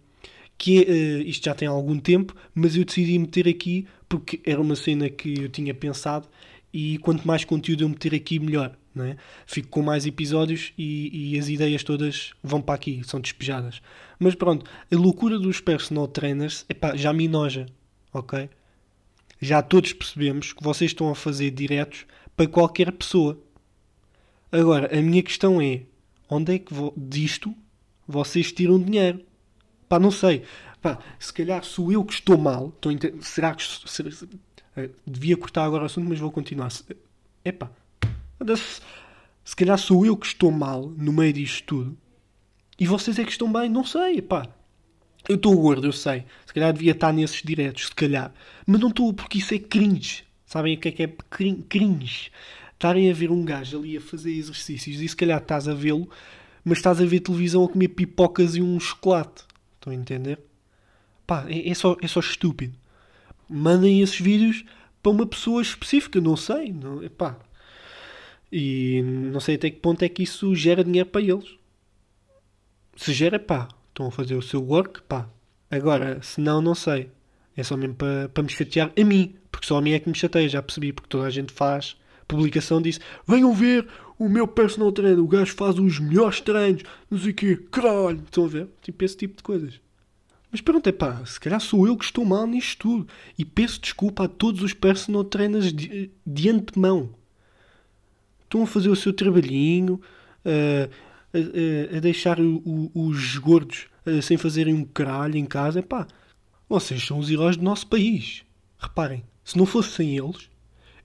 que 0.57 0.81
uh, 0.81 1.27
isto 1.27 1.45
já 1.45 1.55
tem 1.55 1.67
algum 1.67 1.99
tempo, 1.99 2.35
mas 2.53 2.75
eu 2.75 2.85
decidi 2.85 3.17
meter 3.17 3.47
aqui 3.47 3.87
porque 4.07 4.39
era 4.45 4.61
uma 4.61 4.75
cena 4.75 5.09
que 5.09 5.41
eu 5.41 5.49
tinha 5.49 5.73
pensado 5.73 6.27
e 6.73 6.97
quanto 6.99 7.27
mais 7.27 7.45
conteúdo 7.45 7.83
eu 7.83 7.89
meter 7.89 8.15
aqui, 8.15 8.39
melhor. 8.39 8.75
Não 8.93 9.05
é? 9.05 9.17
Fico 9.47 9.69
com 9.69 9.81
mais 9.81 10.05
episódios 10.05 10.71
e, 10.77 11.33
e, 11.33 11.39
as 11.39 11.49
ideias 11.49 11.83
todas 11.83 12.31
vão 12.43 12.61
para 12.61 12.75
aqui, 12.75 13.01
são 13.03 13.19
despejadas. 13.19 13.81
Mas 14.19 14.35
pronto, 14.35 14.69
a 14.91 14.95
loucura 14.95 15.39
dos 15.39 15.59
personal 15.59 16.07
trainers 16.07 16.63
epá, 16.69 16.95
já 16.95 17.11
me 17.11 17.25
enoja, 17.25 17.65
ok? 18.13 18.49
Já 19.41 19.63
todos 19.63 19.93
percebemos 19.93 20.53
que 20.53 20.63
vocês 20.63 20.91
estão 20.91 21.09
a 21.09 21.15
fazer 21.15 21.49
diretos 21.49 22.05
para 22.37 22.47
qualquer 22.47 22.91
pessoa. 22.91 23.41
Agora, 24.51 24.95
a 24.95 25.01
minha 25.01 25.23
questão 25.23 25.59
é: 25.59 25.81
onde 26.29 26.53
é 26.53 26.59
que 26.59 26.73
disto 26.95 27.53
vocês 28.07 28.51
tiram 28.51 28.79
dinheiro? 28.79 29.25
Pá, 29.93 29.99
não 29.99 30.09
sei. 30.09 30.41
Pá, 30.81 30.97
se 31.19 31.31
calhar 31.31 31.63
sou 31.63 31.91
eu 31.91 32.03
que 32.03 32.13
estou 32.13 32.35
mal. 32.35 32.69
Estou 32.69 32.91
Será 33.21 33.53
que. 33.53 33.63
Será... 33.85 34.09
Eh, 34.75 34.89
devia 35.05 35.37
cortar 35.37 35.65
agora 35.65 35.83
o 35.83 35.85
assunto, 35.85 36.09
mas 36.09 36.17
vou 36.17 36.31
continuar. 36.31 36.71
Epá, 37.45 37.69
se, 38.57 38.81
se 39.45 39.55
calhar 39.55 39.77
sou 39.77 40.03
eu 40.03 40.17
que 40.17 40.25
estou 40.25 40.51
mal 40.51 40.87
no 40.97 41.13
meio 41.13 41.31
disto 41.31 41.63
tudo 41.65 41.97
e 42.79 42.87
vocês 42.87 43.19
é 43.19 43.23
que 43.23 43.29
estão 43.29 43.53
bem, 43.53 43.69
não 43.69 43.85
sei, 43.85 44.19
pá. 44.19 44.47
Eu 45.29 45.35
estou 45.35 45.55
gordo, 45.55 45.85
eu 45.85 45.93
sei. 45.93 46.25
Se 46.43 46.51
calhar 46.55 46.73
devia 46.73 46.93
estar 46.93 47.13
nesses 47.13 47.43
diretos, 47.43 47.85
se 47.85 47.93
calhar. 47.93 48.33
Mas 48.65 48.81
não 48.81 48.89
estou 48.89 49.13
porque 49.13 49.37
isso 49.37 49.53
é 49.53 49.59
cringe. 49.59 50.23
Sabem 50.43 50.75
o 50.75 50.79
que 50.79 50.87
é 50.87 50.91
que 50.91 51.03
é 51.03 51.13
cringe? 51.69 52.31
Estarem 52.73 53.11
a 53.11 53.13
ver 53.13 53.29
um 53.29 53.45
gajo 53.45 53.77
ali 53.77 53.95
a 53.95 54.01
fazer 54.01 54.31
exercícios 54.31 55.01
e 55.01 55.07
se 55.07 55.15
calhar 55.15 55.39
estás 55.39 55.67
a 55.67 55.75
vê-lo, 55.75 56.09
mas 56.65 56.79
estás 56.79 56.99
a 56.99 57.05
ver 57.05 57.19
televisão 57.19 57.63
a 57.63 57.69
comer 57.69 57.89
pipocas 57.89 58.55
e 58.55 58.61
um 58.61 58.79
chocolate. 58.79 59.52
Estão 59.83 59.91
a 59.91 59.95
entender? 59.97 60.39
Pá, 61.27 61.45
é, 61.49 61.69
é, 61.69 61.73
só, 61.73 61.97
é 62.01 62.07
só 62.07 62.21
estúpido. 62.21 62.73
Mandem 63.49 63.99
esses 64.01 64.17
vídeos 64.17 64.63
para 65.01 65.11
uma 65.11 65.25
pessoa 65.25 65.61
específica, 65.61 66.21
não 66.21 66.37
sei. 66.37 66.71
Não, 66.71 67.03
epá, 67.03 67.37
e 68.49 69.01
não 69.03 69.41
sei 69.41 69.55
até 69.55 69.69
que 69.69 69.81
ponto 69.81 70.01
é 70.03 70.07
que 70.07 70.23
isso 70.23 70.55
gera 70.55 70.85
dinheiro 70.85 71.09
para 71.09 71.21
eles. 71.21 71.57
Se 72.95 73.11
gera, 73.11 73.37
pá, 73.37 73.67
estão 73.89 74.07
a 74.07 74.11
fazer 74.11 74.35
o 74.35 74.41
seu 74.41 74.63
work, 74.63 75.01
pá. 75.01 75.27
Agora, 75.69 76.21
se 76.21 76.39
não, 76.39 76.61
não 76.61 76.73
sei. 76.73 77.09
É 77.57 77.61
só 77.61 77.75
mesmo 77.75 77.95
para, 77.95 78.29
para 78.29 78.41
me 78.41 78.49
chatear 78.49 78.89
a 78.97 79.03
mim, 79.03 79.35
porque 79.51 79.67
só 79.67 79.77
a 79.77 79.81
mim 79.81 79.91
é 79.91 79.99
que 79.99 80.07
me 80.07 80.15
chateia, 80.15 80.47
já 80.47 80.61
percebi, 80.61 80.93
porque 80.93 81.09
toda 81.09 81.27
a 81.27 81.29
gente 81.29 81.51
faz 81.51 81.97
publicação 82.27 82.81
disso. 82.81 82.99
Venham 83.27 83.53
ver 83.53 83.87
o 84.17 84.29
meu 84.29 84.47
personal 84.47 84.91
trainer, 84.91 85.19
o 85.19 85.27
gajo 85.27 85.53
faz 85.53 85.77
os 85.77 85.99
melhores 85.99 86.41
treinos, 86.41 86.83
não 87.09 87.17
sei 87.17 87.31
o 87.31 87.33
quê, 87.33 87.55
caralho. 87.71 88.21
Estão 88.23 88.45
a 88.45 88.47
ver? 88.47 88.67
Tipo 88.81 89.03
esse 89.03 89.17
tipo 89.17 89.37
de 89.37 89.43
coisas. 89.43 89.79
Mas 90.51 90.61
pergunta 90.61 90.89
é 90.89 90.93
pá, 90.93 91.25
se 91.25 91.39
calhar 91.39 91.59
sou 91.59 91.87
eu 91.87 91.97
que 91.97 92.05
estou 92.05 92.23
mal 92.23 92.45
nisto 92.45 92.77
tudo. 92.77 93.07
E 93.37 93.43
peço 93.43 93.81
desculpa 93.81 94.25
a 94.25 94.27
todos 94.27 94.61
os 94.61 94.73
personal 94.73 95.23
trainers 95.23 95.73
de, 95.73 96.11
de 96.25 96.49
antemão 96.49 97.09
estão 98.53 98.61
a 98.61 98.67
fazer 98.67 98.89
o 98.89 98.95
seu 98.95 99.11
trabalhinho, 99.11 99.99
a, 100.45 100.87
a, 101.35 101.97
a 101.97 101.99
deixar 101.99 102.39
o, 102.39 102.61
o, 102.63 102.91
os 102.93 103.37
gordos 103.37 103.87
sem 104.21 104.37
fazerem 104.37 104.73
um 104.75 104.85
caralho 104.85 105.37
em 105.37 105.45
casa. 105.45 105.79
Epá, 105.79 106.07
vocês 106.69 107.03
são 107.03 107.17
os 107.17 107.31
heróis 107.31 107.57
do 107.57 107.63
nosso 107.63 107.87
país. 107.87 108.43
Reparem, 108.77 109.23
se 109.43 109.57
não 109.57 109.65
fossem 109.65 110.17
eles, 110.17 110.49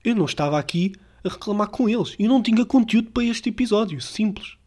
eu 0.03 0.15
não 0.15 0.25
estava 0.25 0.59
aqui 0.59 0.93
a 1.23 1.29
reclamar 1.29 1.69
com 1.69 1.89
eles. 1.89 2.15
E 2.17 2.27
não 2.27 2.41
tinha 2.41 2.65
conteúdo 2.65 3.11
para 3.11 3.23
este 3.23 3.49
episódio. 3.49 4.01
Simples. 4.01 4.57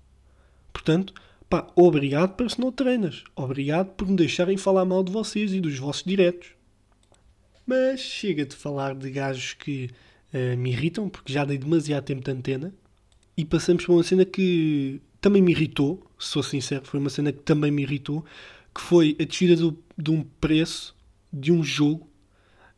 Portanto, 0.72 1.14
pá, 1.48 1.66
obrigado 1.76 2.34
personal 2.34 2.72
trainers. 2.72 3.24
Obrigado 3.34 3.88
por 3.90 4.08
me 4.08 4.16
deixarem 4.16 4.56
falar 4.56 4.84
mal 4.84 5.02
de 5.02 5.12
vocês 5.12 5.52
e 5.52 5.60
dos 5.60 5.78
vossos 5.78 6.04
diretos. 6.04 6.50
Mas 7.66 8.00
chega 8.00 8.44
de 8.44 8.56
falar 8.56 8.94
de 8.94 9.10
gajos 9.10 9.54
que 9.54 9.90
uh, 10.34 10.56
me 10.56 10.70
irritam, 10.72 11.08
porque 11.08 11.32
já 11.32 11.44
dei 11.44 11.58
demasiado 11.58 12.04
tempo 12.04 12.22
de 12.22 12.30
antena. 12.30 12.74
E 13.36 13.44
passamos 13.44 13.84
para 13.84 13.94
uma 13.94 14.02
cena 14.02 14.24
que 14.24 15.00
também 15.20 15.40
me 15.40 15.52
irritou, 15.52 16.04
se 16.18 16.28
sou 16.28 16.42
sincero, 16.42 16.84
foi 16.84 16.98
uma 17.00 17.08
cena 17.08 17.32
que 17.32 17.40
também 17.40 17.70
me 17.70 17.82
irritou, 17.82 18.24
que 18.74 18.80
foi 18.80 19.16
a 19.20 19.24
descida 19.24 19.56
do, 19.56 19.78
de 19.96 20.10
um 20.10 20.22
preço 20.22 20.94
de 21.32 21.52
um 21.52 21.62
jogo 21.62 22.08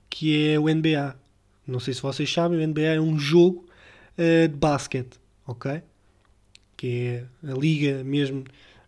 que 0.08 0.48
é 0.48 0.58
o 0.58 0.68
NBA. 0.72 1.16
Não 1.66 1.80
sei 1.80 1.94
se 1.94 2.02
vocês 2.02 2.30
sabem, 2.30 2.58
o 2.58 2.68
NBA 2.68 2.80
é 2.82 3.00
um 3.00 3.18
jogo 3.18 3.66
uh, 4.18 4.48
de 4.48 4.56
basquete, 4.56 5.18
ok? 5.46 5.82
Que 6.76 7.26
é 7.42 7.50
a 7.50 7.54
liga 7.54 8.04
mesmo 8.04 8.40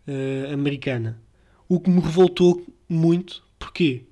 uh, 0.07 0.53
americana. 0.53 1.19
O 1.67 1.79
que 1.79 1.89
me 1.89 1.99
revoltou 1.99 2.65
muito, 2.87 3.43
porquê? 3.57 4.05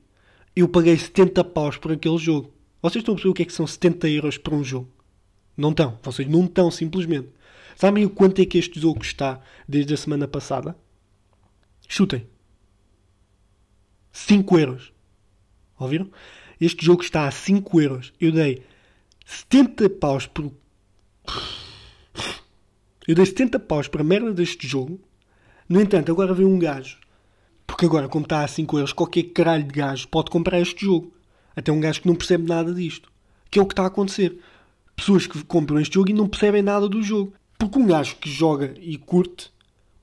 Eu 0.55 0.67
paguei 0.67 0.97
70 0.97 1.43
paus 1.43 1.77
por 1.77 1.91
aquele 1.91 2.17
jogo. 2.17 2.51
Vocês 2.81 3.01
estão 3.01 3.13
a 3.13 3.15
perceber 3.15 3.31
o 3.31 3.33
que 3.33 3.43
é 3.43 3.45
que 3.45 3.53
são 3.53 3.67
70 3.67 4.09
euros 4.09 4.37
por 4.37 4.53
um 4.53 4.63
jogo? 4.63 4.89
Não 5.55 5.69
estão. 5.69 5.99
Vocês 6.03 6.27
não 6.27 6.45
estão, 6.45 6.69
simplesmente. 6.71 7.29
Sabem 7.75 8.05
o 8.05 8.09
quanto 8.09 8.41
é 8.41 8.45
que 8.45 8.57
este 8.57 8.79
jogo 8.79 9.01
está 9.01 9.41
desde 9.67 9.93
a 9.93 9.97
semana 9.97 10.27
passada? 10.27 10.75
Chutem. 11.87 12.25
5 14.11 14.59
euros. 14.59 14.93
Ouviram? 15.77 16.09
Este 16.59 16.85
jogo 16.85 17.01
está 17.01 17.27
a 17.27 17.31
5 17.31 17.81
euros. 17.81 18.13
Eu 18.19 18.31
dei 18.31 18.63
70 19.25 19.89
paus 19.89 20.27
por. 20.27 20.51
Eu 23.07 23.15
dei 23.15 23.25
70 23.25 23.59
paus 23.59 23.87
para 23.87 24.01
a 24.01 24.05
merda 24.05 24.33
deste 24.33 24.67
jogo. 24.67 24.99
No 25.67 25.81
entanto, 25.81 26.11
agora 26.11 26.33
vem 26.33 26.45
um 26.45 26.59
gajo. 26.59 26.97
Porque 27.65 27.85
agora, 27.85 28.07
como 28.07 28.25
está 28.25 28.43
a 28.43 28.47
5 28.47 28.77
euros, 28.77 28.93
qualquer 28.93 29.23
caralho 29.23 29.63
de 29.63 29.73
gajo 29.73 30.07
pode 30.07 30.29
comprar 30.29 30.59
este 30.59 30.85
jogo. 30.85 31.13
Até 31.55 31.71
um 31.71 31.79
gajo 31.79 32.01
que 32.01 32.07
não 32.07 32.15
percebe 32.15 32.47
nada 32.47 32.73
disto. 32.73 33.11
Que 33.49 33.59
é 33.59 33.61
o 33.61 33.65
que 33.65 33.73
está 33.73 33.83
a 33.83 33.87
acontecer. 33.87 34.39
Pessoas 34.95 35.27
que 35.27 35.43
compram 35.43 35.79
este 35.79 35.95
jogo 35.95 36.09
e 36.09 36.13
não 36.13 36.27
percebem 36.27 36.61
nada 36.61 36.87
do 36.87 37.01
jogo. 37.01 37.33
Porque 37.57 37.79
um 37.79 37.85
gajo 37.85 38.15
que 38.17 38.29
joga 38.29 38.73
e 38.79 38.97
curte 38.97 39.51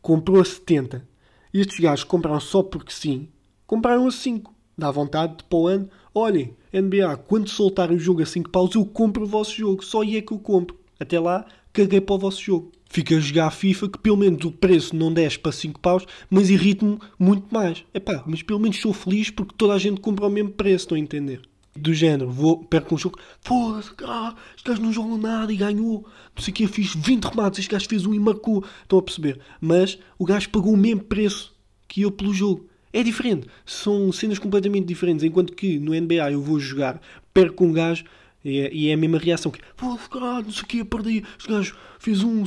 comprou 0.01 0.41
a 0.41 0.45
70. 0.45 1.07
E 1.55 1.61
estes 1.61 1.79
gajos 1.79 2.05
compraram 2.05 2.41
só 2.41 2.63
porque 2.63 2.93
sim. 2.93 3.29
Compraram 3.67 4.07
a 4.07 4.11
5. 4.11 4.53
Dá 4.77 4.91
vontade 4.91 5.37
de 5.37 5.45
para 5.45 5.59
o 5.59 5.67
ano. 5.67 5.89
Olhem, 6.15 6.55
NBA, 6.73 7.17
quando 7.27 7.49
soltarem 7.49 7.97
o 7.97 8.01
jogo 8.01 8.23
a 8.23 8.27
5 8.27 8.51
paus, 8.51 8.75
eu 8.75 8.85
compro 8.85 9.25
o 9.25 9.27
vosso 9.27 9.57
jogo. 9.57 9.83
Só 9.83 10.03
aí 10.03 10.19
é 10.19 10.21
que 10.21 10.33
eu 10.33 10.39
compro. 10.39 10.77
Até 11.01 11.19
lá, 11.19 11.47
caguei 11.73 12.03
para 12.03 12.15
o 12.15 12.19
vosso 12.19 12.43
jogo. 12.43 12.71
Fica 12.91 13.17
a 13.17 13.21
jogar 13.21 13.47
a 13.47 13.51
FIFA 13.51 13.89
que 13.89 13.99
pelo 13.99 14.19
menos 14.19 14.45
o 14.45 14.53
preço 14.53 14.95
não 14.95 15.11
desce 15.11 15.39
para 15.39 15.51
5 15.51 15.81
paus, 15.81 16.05
mas 16.29 16.51
irrita-me 16.51 16.99
muito 17.19 17.47
mais. 17.51 17.83
Epá, 17.95 18.23
mas 18.27 18.43
pelo 18.43 18.61
menos 18.61 18.79
sou 18.79 18.93
feliz 18.93 19.31
porque 19.31 19.55
toda 19.57 19.73
a 19.73 19.79
gente 19.79 20.03
compra 20.03 20.27
o 20.27 20.31
mesmo 20.31 20.51
preço, 20.51 20.85
estão 20.85 20.97
a 20.97 21.01
entender? 21.01 21.41
Do 21.75 21.95
género, 21.95 22.31
vou, 22.31 22.63
perco 22.63 22.95
um 22.95 22.99
jogo, 22.99 23.19
foda-se, 23.41 23.93
ah, 24.05 24.35
este 24.55 24.69
gajo 24.69 24.83
não 24.83 24.93
joga 24.93 25.17
nada 25.17 25.51
e 25.51 25.57
ganhou, 25.57 26.07
não 26.37 26.43
sei 26.43 26.53
o 26.53 26.55
que, 26.55 26.67
fiz 26.67 26.95
20 26.95 27.25
remates, 27.25 27.61
este 27.61 27.71
gajo 27.71 27.89
fez 27.89 28.05
um 28.05 28.13
e 28.13 28.19
marcou, 28.19 28.63
estão 28.83 28.99
a 28.99 29.03
perceber? 29.03 29.41
Mas 29.59 29.99
o 30.19 30.27
gajo 30.27 30.51
pagou 30.51 30.75
o 30.75 30.77
mesmo 30.77 31.03
preço 31.03 31.57
que 31.89 32.03
eu 32.03 32.11
pelo 32.11 32.35
jogo. 32.35 32.69
É 32.93 33.03
diferente, 33.03 33.49
são 33.65 34.13
cenas 34.13 34.39
completamente 34.39 34.87
diferentes. 34.87 35.25
Enquanto 35.25 35.55
que 35.55 35.79
no 35.79 35.93
NBA 35.93 36.33
eu 36.33 36.43
vou 36.43 36.61
jogar, 36.61 37.01
perco 37.33 37.65
um 37.65 37.73
gajo 37.73 38.05
e 38.45 38.59
é, 38.59 38.91
é 38.91 38.93
a 38.93 38.97
mesma 38.97 39.19
reação 39.19 39.51
que, 39.51 39.61
foda-se, 39.77 40.09
caralho, 40.09 40.45
não 40.45 40.53
sei 40.53 40.63
o 40.63 40.67
que, 40.67 40.85
perdi, 40.85 41.25
este 41.39 41.49
gajo 41.49 41.77
fez 41.99 42.23
um. 42.23 42.45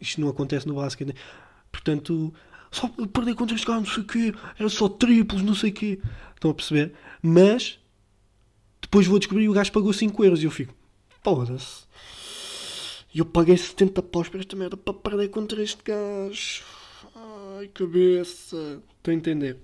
Isto 0.00 0.20
não 0.20 0.28
acontece 0.28 0.66
no 0.66 0.74
basquete, 0.74 1.08
né? 1.08 1.14
Portanto, 1.70 2.32
só 2.70 2.88
perder 2.88 3.34
contra 3.34 3.54
este 3.54 3.66
gajo, 3.66 3.80
não 3.80 3.86
sei 3.86 4.02
o 4.02 4.06
que, 4.06 4.34
era 4.58 4.68
só 4.68 4.88
triplos, 4.88 5.42
não 5.42 5.54
sei 5.54 5.70
o 5.70 5.74
que. 5.74 6.00
Estão 6.34 6.50
a 6.50 6.54
perceber? 6.54 6.92
Mas 7.22 7.78
depois 8.80 9.06
vou 9.06 9.18
descobrir 9.18 9.44
que 9.44 9.50
o 9.50 9.52
gajo 9.52 9.72
pagou 9.72 9.92
5 9.92 10.24
euros 10.24 10.42
e 10.42 10.46
eu 10.46 10.50
fico, 10.50 10.74
foda-se. 11.22 11.84
E 13.14 13.20
eu 13.20 13.24
paguei 13.24 13.56
70 13.56 14.02
paus 14.02 14.28
para 14.28 14.40
esta 14.40 14.56
merda 14.56 14.76
para 14.76 14.92
perder 14.92 15.28
contra 15.28 15.62
este 15.62 15.82
gajo. 15.84 16.64
Ai, 17.56 17.68
cabeça. 17.68 18.82
Estou 18.98 19.12
a 19.12 19.14
entender. 19.14 19.56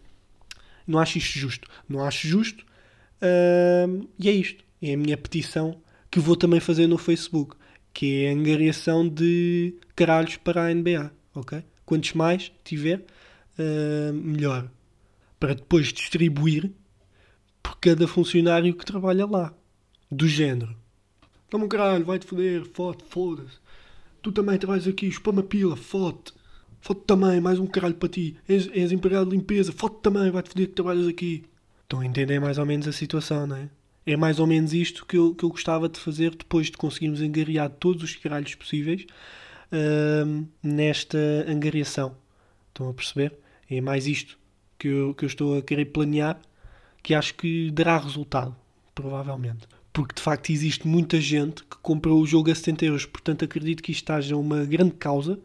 Não 0.87 0.99
acho 0.99 1.18
isto 1.18 1.38
justo. 1.38 1.68
Não 1.88 2.04
acho 2.04 2.26
justo. 2.26 2.64
Ahm, 3.20 4.06
e 4.18 4.28
é 4.28 4.32
isto. 4.32 4.64
É 4.82 4.94
a 4.94 4.96
minha 4.96 5.16
petição 5.16 5.80
que 6.10 6.20
vou 6.20 6.37
também 6.37 6.60
fazer 6.60 6.87
no 6.87 6.99
Facebook. 6.99 7.56
Que 7.92 8.25
é 8.25 8.30
a 8.30 8.34
angariação 8.34 9.08
de 9.08 9.75
caralhos 9.96 10.37
para 10.37 10.66
a 10.66 10.75
NBA. 10.75 11.12
Ok? 11.34 11.62
Quantos 11.84 12.12
mais 12.12 12.52
tiver, 12.64 13.04
ah, 13.58 14.12
melhor. 14.12 14.70
Para 15.38 15.54
depois 15.54 15.92
distribuir 15.92 16.70
por 17.62 17.78
cada 17.78 18.06
funcionário 18.06 18.75
que 18.75 18.84
trabalha 18.84 19.26
lá. 19.26 19.54
Do 20.10 20.26
género. 20.26 20.76
Toma 21.49 21.64
um 21.64 21.68
caralho, 21.68 22.04
vai-te 22.04 22.26
foder, 22.26 22.64
foda, 22.72 23.04
foda-se. 23.08 23.58
Tu 24.22 24.32
também 24.32 24.58
trabalhas 24.58 24.87
aqui, 24.87 25.06
espama 25.06 25.42
pila, 25.42 25.76
foda 25.76 26.32
Foda 26.80 27.00
também, 27.06 27.40
mais 27.40 27.58
um 27.58 27.66
caralho 27.66 27.94
para 27.94 28.08
ti. 28.08 28.37
És, 28.49 28.68
és 28.72 28.90
empregado 28.90 29.30
de 29.30 29.37
limpeza, 29.37 29.72
foda 29.72 29.96
também, 30.02 30.30
vai-te 30.30 30.50
foder 30.50 30.66
que 30.68 30.72
trabalhas 30.75 31.06
aqui. 31.06 31.44
Estão 31.82 32.00
a 32.00 32.06
entender 32.06 32.40
mais 32.40 32.58
ou 32.58 32.64
menos 32.64 32.88
a 32.88 32.92
situação, 32.92 33.46
não 33.46 33.56
é? 33.56 33.68
É 34.06 34.16
mais 34.16 34.40
ou 34.40 34.46
menos 34.46 34.72
isto 34.72 35.04
que 35.04 35.16
eu, 35.16 35.34
que 35.34 35.44
eu 35.44 35.50
gostava 35.50 35.88
de 35.88 36.00
fazer 36.00 36.30
depois 36.30 36.66
de 36.66 36.76
conseguirmos 36.76 37.20
angariar 37.20 37.68
todos 37.68 38.02
os 38.02 38.16
caralhos 38.16 38.54
possíveis 38.54 39.06
ahm, 39.70 40.44
nesta 40.62 41.18
angariação. 41.46 42.16
Estão 42.68 42.88
a 42.88 42.94
perceber? 42.94 43.34
É 43.70 43.80
mais 43.80 44.06
isto 44.06 44.38
que 44.78 44.88
eu, 44.88 45.14
que 45.14 45.25
eu 45.25 45.26
estou 45.26 45.58
a 45.58 45.62
querer 45.62 45.87
planear 45.87 46.40
que 47.02 47.14
acho 47.14 47.34
que 47.34 47.70
dará 47.70 47.99
resultado, 47.99 48.56
provavelmente. 48.94 49.68
Porque 49.92 50.14
de 50.14 50.22
facto 50.22 50.50
existe 50.50 50.87
muita 50.87 51.20
gente 51.20 51.62
que 51.64 51.76
comprou 51.82 52.20
o 52.20 52.26
jogo 52.26 52.50
a 52.50 52.54
70 52.54 52.84
euros, 52.87 53.06
portanto 53.06 53.44
acredito 53.44 53.82
que 53.82 53.92
isto 53.92 54.10
esteja 54.10 54.37
uma 54.37 54.64
grande 54.64 54.92
causa 54.92 55.38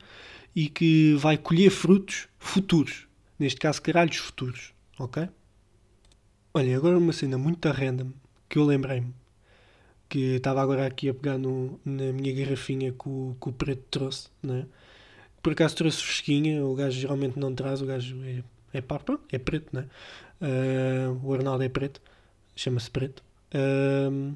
e 0.55 0.69
que 0.69 1.15
vai 1.15 1.37
colher 1.37 1.69
frutos 1.69 2.27
futuros. 2.39 3.07
Neste 3.39 3.59
caso, 3.59 3.81
caralhos 3.81 4.17
futuros. 4.17 4.73
Ok? 4.99 5.27
Olha, 6.53 6.77
agora 6.77 6.97
uma 6.97 7.13
cena 7.13 7.37
muito 7.37 7.69
random 7.69 8.11
que 8.49 8.57
eu 8.57 8.63
lembrei-me. 8.65 9.13
Que 10.09 10.37
estava 10.37 10.61
agora 10.61 10.85
aqui 10.87 11.09
a 11.09 11.13
pegar 11.13 11.37
no- 11.37 11.79
na 11.85 12.13
minha 12.13 12.33
garrafinha 12.35 12.91
que 12.93 13.09
o, 13.09 13.35
que 13.41 13.49
o 13.49 13.53
preto 13.53 13.83
trouxe, 13.91 14.29
né? 14.43 14.65
Por 15.43 15.53
acaso 15.53 15.75
trouxe 15.77 16.03
fresquinha, 16.03 16.65
o 16.65 16.75
gajo 16.75 16.99
geralmente 16.99 17.39
não 17.39 17.53
traz, 17.55 17.81
o 17.81 17.85
gajo 17.87 18.17
é, 18.25 18.43
é 18.73 18.81
pronto, 18.81 19.21
é 19.31 19.39
preto, 19.39 19.75
né? 19.75 19.87
Ah, 20.41 21.11
o 21.23 21.33
Arnaldo 21.33 21.63
é 21.63 21.69
preto, 21.69 22.01
chama-se 22.55 22.91
preto. 22.91 23.23
Ah, 23.53 24.33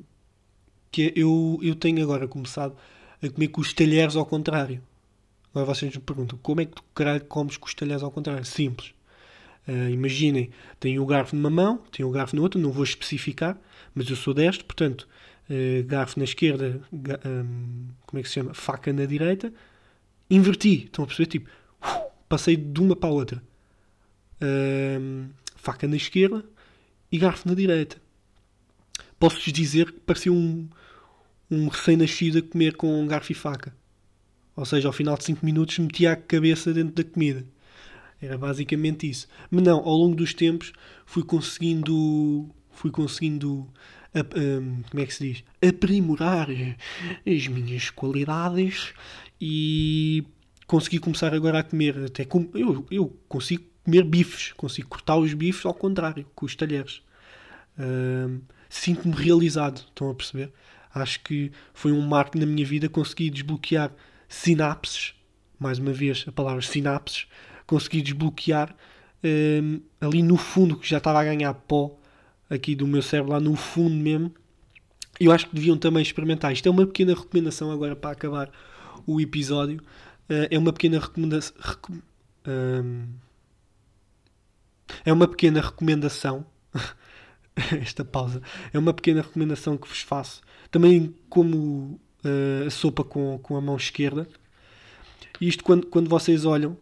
que 0.92 1.14
eu, 1.16 1.60
eu 1.62 1.76
tenho 1.76 2.02
agora 2.04 2.28
começado 2.28 2.76
a 3.22 3.30
comer 3.30 3.50
com 3.50 3.62
os 3.62 3.74
talheres 3.74 4.16
ao 4.16 4.26
contrário. 4.26 4.82
Agora 5.52 5.66
vocês 5.74 5.96
me 5.96 6.02
perguntam, 6.02 6.38
como 6.42 6.62
é 6.62 6.66
que 6.66 6.74
tu 6.76 6.84
caralho 6.94 7.26
comes 7.26 7.58
com 7.58 7.66
os 7.68 7.74
talheres 7.74 8.04
ao 8.04 8.12
contrário? 8.12 8.46
Simples. 8.46 8.94
Ah, 9.68 9.90
imaginem, 9.90 10.50
tenho 10.80 11.02
o 11.02 11.06
garfo 11.06 11.36
numa 11.36 11.50
mão, 11.50 11.78
tenho 11.92 12.08
o 12.10 12.12
garfo 12.12 12.36
na 12.36 12.42
outra, 12.42 12.60
não 12.60 12.72
vou 12.72 12.84
especificar, 12.84 13.58
mas 13.94 14.10
eu 14.10 14.16
sou 14.16 14.34
destro, 14.34 14.66
portanto, 14.66 15.08
ah, 15.50 15.54
garfo 15.86 16.20
na 16.20 16.26
esquerda, 16.26 16.82
ga- 16.92 17.20
ahm, 17.26 17.88
como 18.06 18.20
é 18.20 18.24
que 18.24 18.28
se 18.30 18.36
chama? 18.36 18.54
Faca 18.54 18.92
na 18.94 19.06
direita, 19.06 19.52
inverti, 20.30 20.86
estão 20.86 21.04
a 21.04 21.08
perceber? 21.08 21.28
Tipo, 21.28 21.50
passei 22.28 22.56
de 22.56 22.80
uma 22.82 22.96
para 22.96 23.10
a 23.10 23.14
outra. 23.14 23.44
Faca 25.56 25.88
na 25.88 25.96
esquerda 25.98 26.44
e 27.12 27.18
garfo 27.18 27.48
na 27.48 27.54
direita. 27.54 27.98
Posso-vos 29.20 29.52
dizer 29.52 29.92
que 29.92 30.00
parecia 30.00 30.32
um, 30.32 30.70
um 31.52 31.68
recém-nascido 31.68 32.40
a 32.40 32.42
comer 32.42 32.76
com 32.76 33.06
garfo 33.08 33.32
e 33.32 33.36
faca. 33.36 33.76
Ou 34.56 34.66
seja, 34.66 34.88
ao 34.88 34.94
final 34.94 35.18
de 35.18 35.24
5 35.24 35.46
minutos 35.46 35.78
metia 35.80 36.12
a 36.12 36.16
cabeça 36.16 36.74
dentro 36.74 36.96
da 36.96 37.04
comida. 37.04 37.46
Era 38.22 38.38
basicamente 38.38 39.10
isso. 39.10 39.28
Mas 39.50 39.64
não, 39.64 39.80
ao 39.80 39.96
longo 39.96 40.16
dos 40.16 40.34
tempos 40.34 40.74
fui 41.06 41.24
conseguindo. 41.24 42.50
Fui 42.72 42.92
conseguindo. 42.92 43.68
hum, 44.16 44.82
como 44.90 45.04
é 45.04 45.06
que 45.06 45.14
se 45.14 45.28
diz? 45.28 45.44
Aprimorar 45.66 46.48
as 47.26 47.48
minhas 47.48 47.90
qualidades 47.90 48.94
e 49.40 50.26
consegui 50.68 51.00
começar 51.00 51.34
agora 51.34 51.60
a 51.60 51.64
comer. 51.64 51.98
Até 52.06 52.26
com, 52.26 52.50
eu, 52.54 52.86
eu 52.92 53.18
consigo 53.30 53.64
comer 53.84 54.04
bifes, 54.04 54.52
consigo 54.54 54.90
cortar 54.90 55.18
os 55.18 55.34
bifes 55.34 55.66
ao 55.66 55.74
contrário, 55.74 56.26
com 56.36 56.46
os 56.46 56.56
talheres. 56.56 57.02
Hum, 57.78 58.42
Sinto-me 58.70 59.16
realizado, 59.16 59.78
estão 59.78 60.12
a 60.12 60.14
perceber? 60.14 60.54
Acho 60.94 61.20
que 61.24 61.52
foi 61.74 61.92
um 61.92 62.02
marco 62.02 62.38
na 62.38 62.46
minha 62.46 62.66
vida 62.66 62.88
conseguir 62.88 63.32
desbloquear 63.32 63.92
sinapses, 64.30 65.16
mais 65.60 65.80
uma 65.80 65.92
vez 65.92 66.24
a 66.28 66.32
palavra 66.32 66.62
sinapses, 66.62 67.28
consegui 67.66 68.02
desbloquear 68.02 68.74
hum, 69.24 69.82
ali 70.00 70.24
no 70.24 70.38
fundo, 70.38 70.78
que 70.78 70.88
já 70.88 71.00
estava 71.00 71.20
a 71.20 71.26
ganhar 71.26 71.54
pó 71.54 72.00
aqui 72.50 72.76
do 72.76 72.88
meu 72.88 73.02
cérebro, 73.02 73.34
lá 73.34 73.40
no 73.40 73.56
fundo 73.56 73.96
mesmo. 73.96 74.34
Eu 75.20 75.32
acho 75.32 75.48
que 75.48 75.56
deviam 75.56 75.78
também 75.78 76.02
experimentar. 76.02 76.54
Isto 76.54 76.68
é 76.68 76.72
uma 76.72 76.86
pequena 76.86 77.14
recomendação 77.14 77.72
agora 77.72 77.96
para 77.96 78.12
acabar 78.12 78.50
o 79.06 79.20
episódio. 79.20 79.82
Eh, 80.30 80.50
é 80.52 80.58
uma 80.58 80.72
pequena 80.72 81.00
recomendação. 81.00 81.56
é 85.04 85.12
uma 85.12 85.28
pequena 85.28 85.60
recomendação. 85.60 86.46
Esta 87.82 88.06
pausa. 88.06 88.42
É 88.72 88.80
uma 88.80 88.94
pequena 88.94 89.22
recomendação 89.22 89.78
que 89.78 89.88
vos 89.88 90.02
faço. 90.02 90.42
Também 90.72 91.14
como 91.30 92.00
eh, 92.24 92.66
a 92.68 92.70
sopa 92.70 93.04
com, 93.04 93.38
com 93.40 93.56
a 93.56 93.62
mão 93.62 93.76
esquerda. 93.76 94.28
E 95.40 95.48
isto 95.48 95.64
quando, 95.64 95.88
quando 95.88 96.10
vocês 96.10 96.46
olham, 96.46 96.78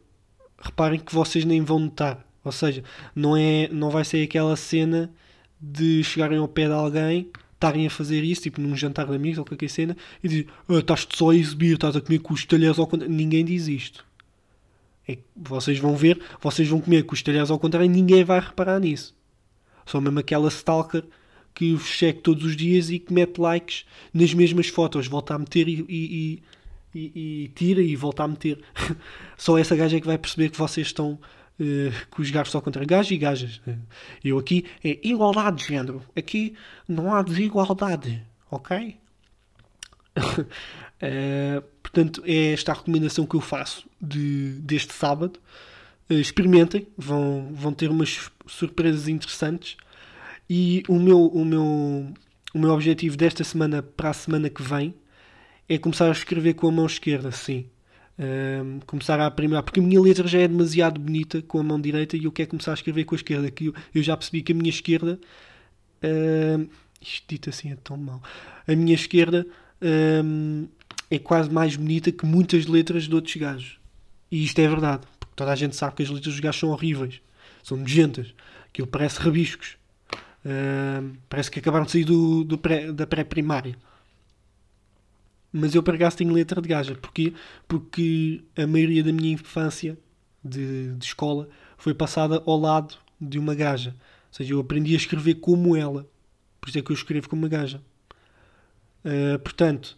reparem 0.59 0.99
que 0.99 1.13
vocês 1.13 1.45
nem 1.45 1.61
vão 1.61 1.79
notar. 1.79 2.25
Ou 2.43 2.51
seja, 2.51 2.83
não, 3.15 3.35
é, 3.35 3.67
não 3.67 3.89
vai 3.89 4.03
ser 4.05 4.23
aquela 4.23 4.55
cena 4.55 5.11
de 5.59 6.03
chegarem 6.03 6.37
ao 6.37 6.47
pé 6.47 6.67
de 6.67 6.73
alguém, 6.73 7.29
estarem 7.53 7.85
a 7.85 7.89
fazer 7.89 8.23
isso, 8.23 8.43
tipo 8.43 8.61
num 8.61 8.75
jantar 8.75 9.07
de 9.07 9.15
amigos 9.15 9.39
ou 9.39 9.45
qualquer 9.45 9.69
cena, 9.69 9.97
e 10.23 10.27
dizer 10.27 10.47
ah, 10.69 10.73
estás-te 10.75 11.17
só 11.17 11.31
a 11.31 11.35
exibir, 11.35 11.75
estás 11.75 11.95
a 11.95 12.01
comer 12.01 12.19
com 12.19 12.33
os 12.33 12.45
talheres 12.45 12.79
ao 12.79 12.87
contrário. 12.87 13.13
Ninguém 13.13 13.43
diz 13.43 13.67
isto. 13.67 14.05
É 15.07 15.17
vocês 15.35 15.79
vão 15.79 15.95
ver, 15.95 16.19
vocês 16.41 16.67
vão 16.67 16.81
comer 16.81 17.03
com 17.03 17.13
os 17.13 17.21
talheres 17.21 17.49
ao 17.49 17.59
contrário 17.59 17.85
e 17.85 17.89
ninguém 17.89 18.23
vai 18.23 18.39
reparar 18.39 18.79
nisso. 18.79 19.15
Só 19.85 20.01
mesmo 20.01 20.19
aquela 20.19 20.49
stalker 20.49 21.03
que 21.57 21.73
vos 21.73 21.87
cheque 21.87 22.21
todos 22.21 22.45
os 22.45 22.55
dias 22.55 22.91
e 22.91 22.99
que 22.99 23.11
mete 23.11 23.39
likes 23.39 23.83
nas 24.13 24.31
mesmas 24.31 24.67
fotos, 24.67 25.07
volta 25.07 25.33
a 25.33 25.39
meter 25.39 25.67
e, 25.67 25.83
e- 25.89 26.43
e- 26.93 27.11
e- 27.45 27.51
tira 27.55 27.81
e 27.81 27.95
volta 27.95 28.23
a 28.23 28.27
meter. 28.27 28.59
Só 29.35 29.57
essa 29.57 29.75
gaja 29.75 29.97
é 29.97 29.99
que 29.99 30.05
vai 30.05 30.19
perceber 30.19 30.49
que 30.49 30.57
vocês 30.57 30.85
estão 30.85 31.17
eh, 31.59 31.91
com 32.11 32.21
os 32.21 32.29
gajos 32.29 32.53
ao 32.53 32.61
contrário. 32.61 32.87
Gajos 32.87 33.11
e 33.11 33.17
gajas. 33.17 33.61
Eh, 33.67 33.75
Eu 34.23 34.37
aqui 34.37 34.65
é 34.83 34.99
igualdade 35.01 35.57
de 35.57 35.67
género. 35.67 36.03
Aqui 36.15 36.53
não 36.87 37.11
há 37.13 37.23
desigualdade. 37.23 38.21
Ok? 38.51 38.95
Eh, 40.99 41.61
portanto, 41.83 42.23
é 42.25 42.53
esta 42.53 42.71
a 42.71 42.75
recomendação 42.75 43.23
que 43.27 43.35
eu 43.35 43.41
faço 43.41 43.87
de, 44.01 44.53
deste 44.61 44.93
sábado. 44.93 45.39
Eh, 46.09 46.15
experimentem, 46.15 46.87
vão, 46.97 47.49
vão 47.53 47.71
ter 47.71 47.89
umas 47.91 48.31
surpresas 48.47 49.07
interessantes. 49.07 49.77
E 50.49 50.83
o 50.87 50.97
meu, 50.99 51.25
o, 51.27 51.43
meu, 51.43 52.13
o 52.53 52.59
meu 52.59 52.71
objetivo 52.71 53.17
desta 53.17 53.43
semana 53.43 53.83
para 53.83 54.09
a 54.09 54.13
semana 54.13 54.49
que 54.49 54.61
vem 54.61 54.93
é 55.67 55.77
começar 55.77 56.07
a 56.07 56.11
escrever 56.11 56.53
com 56.53 56.67
a 56.67 56.71
mão 56.71 56.85
esquerda, 56.85 57.31
sim. 57.31 57.65
Ahm, 58.19 58.79
começar 58.87 59.19
a 59.19 59.27
aprimorar, 59.27 59.61
porque 59.63 59.79
a 59.79 59.83
minha 59.83 60.01
letra 60.01 60.27
já 60.27 60.39
é 60.39 60.47
demasiado 60.47 60.99
bonita 60.99 61.41
com 61.41 61.59
a 61.59 61.63
mão 61.63 61.79
direita 61.79 62.17
e 62.17 62.23
eu 62.23 62.31
quero 62.31 62.49
começar 62.49 62.71
a 62.71 62.73
escrever 62.73 63.03
com 63.03 63.15
a 63.15 63.17
esquerda. 63.17 63.51
Que 63.51 63.65
eu, 63.65 63.73
eu 63.93 64.01
já 64.01 64.15
percebi 64.15 64.41
que 64.41 64.53
a 64.53 64.55
minha 64.55 64.69
esquerda. 64.69 65.19
ahm, 66.03 66.67
isto 67.01 67.25
dito 67.27 67.49
assim 67.49 67.71
é 67.71 67.75
tão 67.75 67.97
mau. 67.97 68.21
A 68.67 68.75
minha 68.75 68.95
esquerda 68.95 69.45
ahm, 69.81 70.65
é 71.11 71.19
quase 71.19 71.49
mais 71.49 71.75
bonita 71.75 72.11
que 72.11 72.25
muitas 72.25 72.65
letras 72.65 73.03
de 73.03 73.15
outros 73.15 73.35
gajos. 73.35 73.79
E 74.31 74.43
isto 74.43 74.59
é 74.59 74.67
verdade, 74.67 75.05
porque 75.19 75.33
toda 75.35 75.51
a 75.51 75.55
gente 75.55 75.75
sabe 75.75 75.95
que 75.95 76.03
as 76.03 76.09
letras 76.09 76.33
dos 76.33 76.39
gajos 76.39 76.59
são 76.59 76.69
horríveis, 76.69 77.21
são 77.63 77.77
nojentas, 77.77 78.33
aquilo 78.67 78.87
parece 78.87 79.19
rabiscos. 79.19 79.77
Parece 81.29 81.51
que 81.51 81.59
acabaram 81.59 81.85
de 81.85 81.91
sair 81.91 82.05
do, 82.05 82.43
do 82.43 82.57
pré- 82.57 82.91
da 82.91 83.05
pré-primária. 83.07 83.75
Mas 85.51 85.73
eu, 85.73 85.81
por 85.81 85.95
acaso, 85.95 86.17
tenho 86.17 86.33
letra 86.33 86.61
de 86.61 86.69
gaja. 86.69 86.95
Porquê? 86.95 87.33
Porque 87.67 88.43
a 88.55 88.67
maioria 88.67 89.03
da 89.03 89.11
minha 89.11 89.31
infância 89.33 89.97
de, 90.43 90.93
de 90.93 91.05
escola 91.05 91.49
foi 91.77 91.93
passada 91.93 92.43
ao 92.45 92.59
lado 92.59 92.95
de 93.19 93.39
uma 93.39 93.55
gaja. 93.55 93.91
Ou 93.91 94.33
seja, 94.33 94.53
eu 94.53 94.59
aprendi 94.59 94.93
a 94.93 94.97
escrever 94.97 95.35
como 95.35 95.75
ela. 95.75 96.07
Por 96.59 96.69
isso 96.69 96.77
é 96.79 96.81
que 96.81 96.91
eu 96.91 96.95
escrevo 96.95 97.29
como 97.29 97.41
uma 97.43 97.49
gaja. 97.49 97.81
Ah, 99.03 99.39
portanto, 99.39 99.97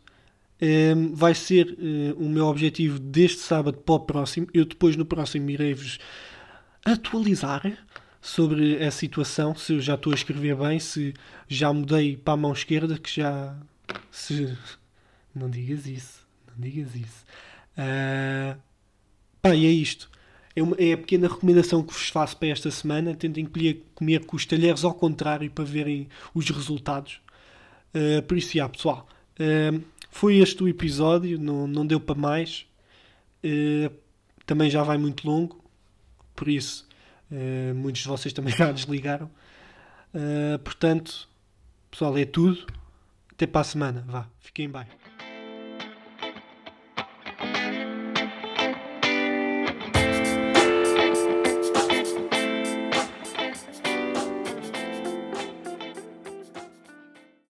ah, 0.62 0.66
vai 1.14 1.34
ser 1.34 1.78
ah, 1.80 2.16
o 2.18 2.30
meu 2.30 2.46
objetivo 2.46 3.00
deste 3.00 3.40
sábado 3.40 3.78
para 3.80 3.96
o 3.96 4.00
próximo. 4.00 4.48
Eu 4.54 4.66
depois, 4.66 4.96
no 4.96 5.06
próximo, 5.06 5.50
irei-vos 5.50 6.00
atualizar 6.86 7.78
sobre 8.22 8.84
a 8.84 8.92
situação, 8.92 9.56
se 9.56 9.74
eu 9.74 9.80
já 9.80 9.96
estou 9.96 10.12
a 10.12 10.16
escrever 10.16 10.56
bem, 10.56 10.80
se 10.80 11.14
já 11.48 11.72
mudei 11.72 12.18
para 12.18 12.34
a 12.34 12.38
mão 12.38 12.52
esquerda, 12.54 12.98
que 12.98 13.10
já. 13.10 13.56
Se... 14.12 14.58
Não 15.34 15.50
digas 15.50 15.86
isso, 15.86 16.28
não 16.48 16.70
digas 16.70 16.96
isso. 16.96 17.26
Ah, 17.78 18.58
pá, 19.42 19.56
e 19.56 19.66
é 19.66 19.70
isto. 19.70 20.10
é, 20.56 20.62
uma, 20.62 20.76
é 20.78 20.94
a 20.94 20.98
pequena 20.98 21.28
recomendação 21.28 21.82
que 21.82 21.94
vos 21.94 22.10
faço 22.10 22.36
para 22.38 22.50
esta 22.50 22.70
semana. 22.70 23.16
Tentem 23.16 23.48
comer 23.96 24.26
com 24.26 24.36
os 24.36 24.46
talheres 24.46 24.84
ao 24.84 24.94
contrário 24.94 25.50
para 25.50 25.64
verem 25.64 26.08
os 26.34 26.50
resultados. 26.50 27.22
Uh, 27.94 28.22
por 28.24 28.38
isso, 28.38 28.56
já, 28.56 28.68
pessoal, 28.70 29.08
uh, 29.40 29.82
foi 30.12 30.38
este 30.38 30.62
o 30.64 30.68
episódio, 30.68 31.40
não, 31.40 31.66
não 31.66 31.86
deu 31.86 32.00
para 32.00 32.16
mais. 32.16 32.68
Uh, 33.44 33.92
também 34.46 34.70
já 34.70 34.84
vai 34.84 34.98
muito 34.98 35.28
longo, 35.28 35.64
por 36.36 36.48
isso, 36.48 36.88
muitos 37.76 38.02
de 38.02 38.08
vocês 38.08 38.34
também 38.34 38.54
já 38.58 38.72
desligaram. 38.72 39.30
portanto, 40.64 41.28
pessoal, 41.90 42.18
é 42.18 42.26
tudo. 42.26 42.66
Até 43.32 43.48
para 43.48 43.62
a 43.62 43.64
semana. 43.64 44.04
Vá, 44.08 44.28
fiquem 44.40 44.70
bem. 44.70 44.86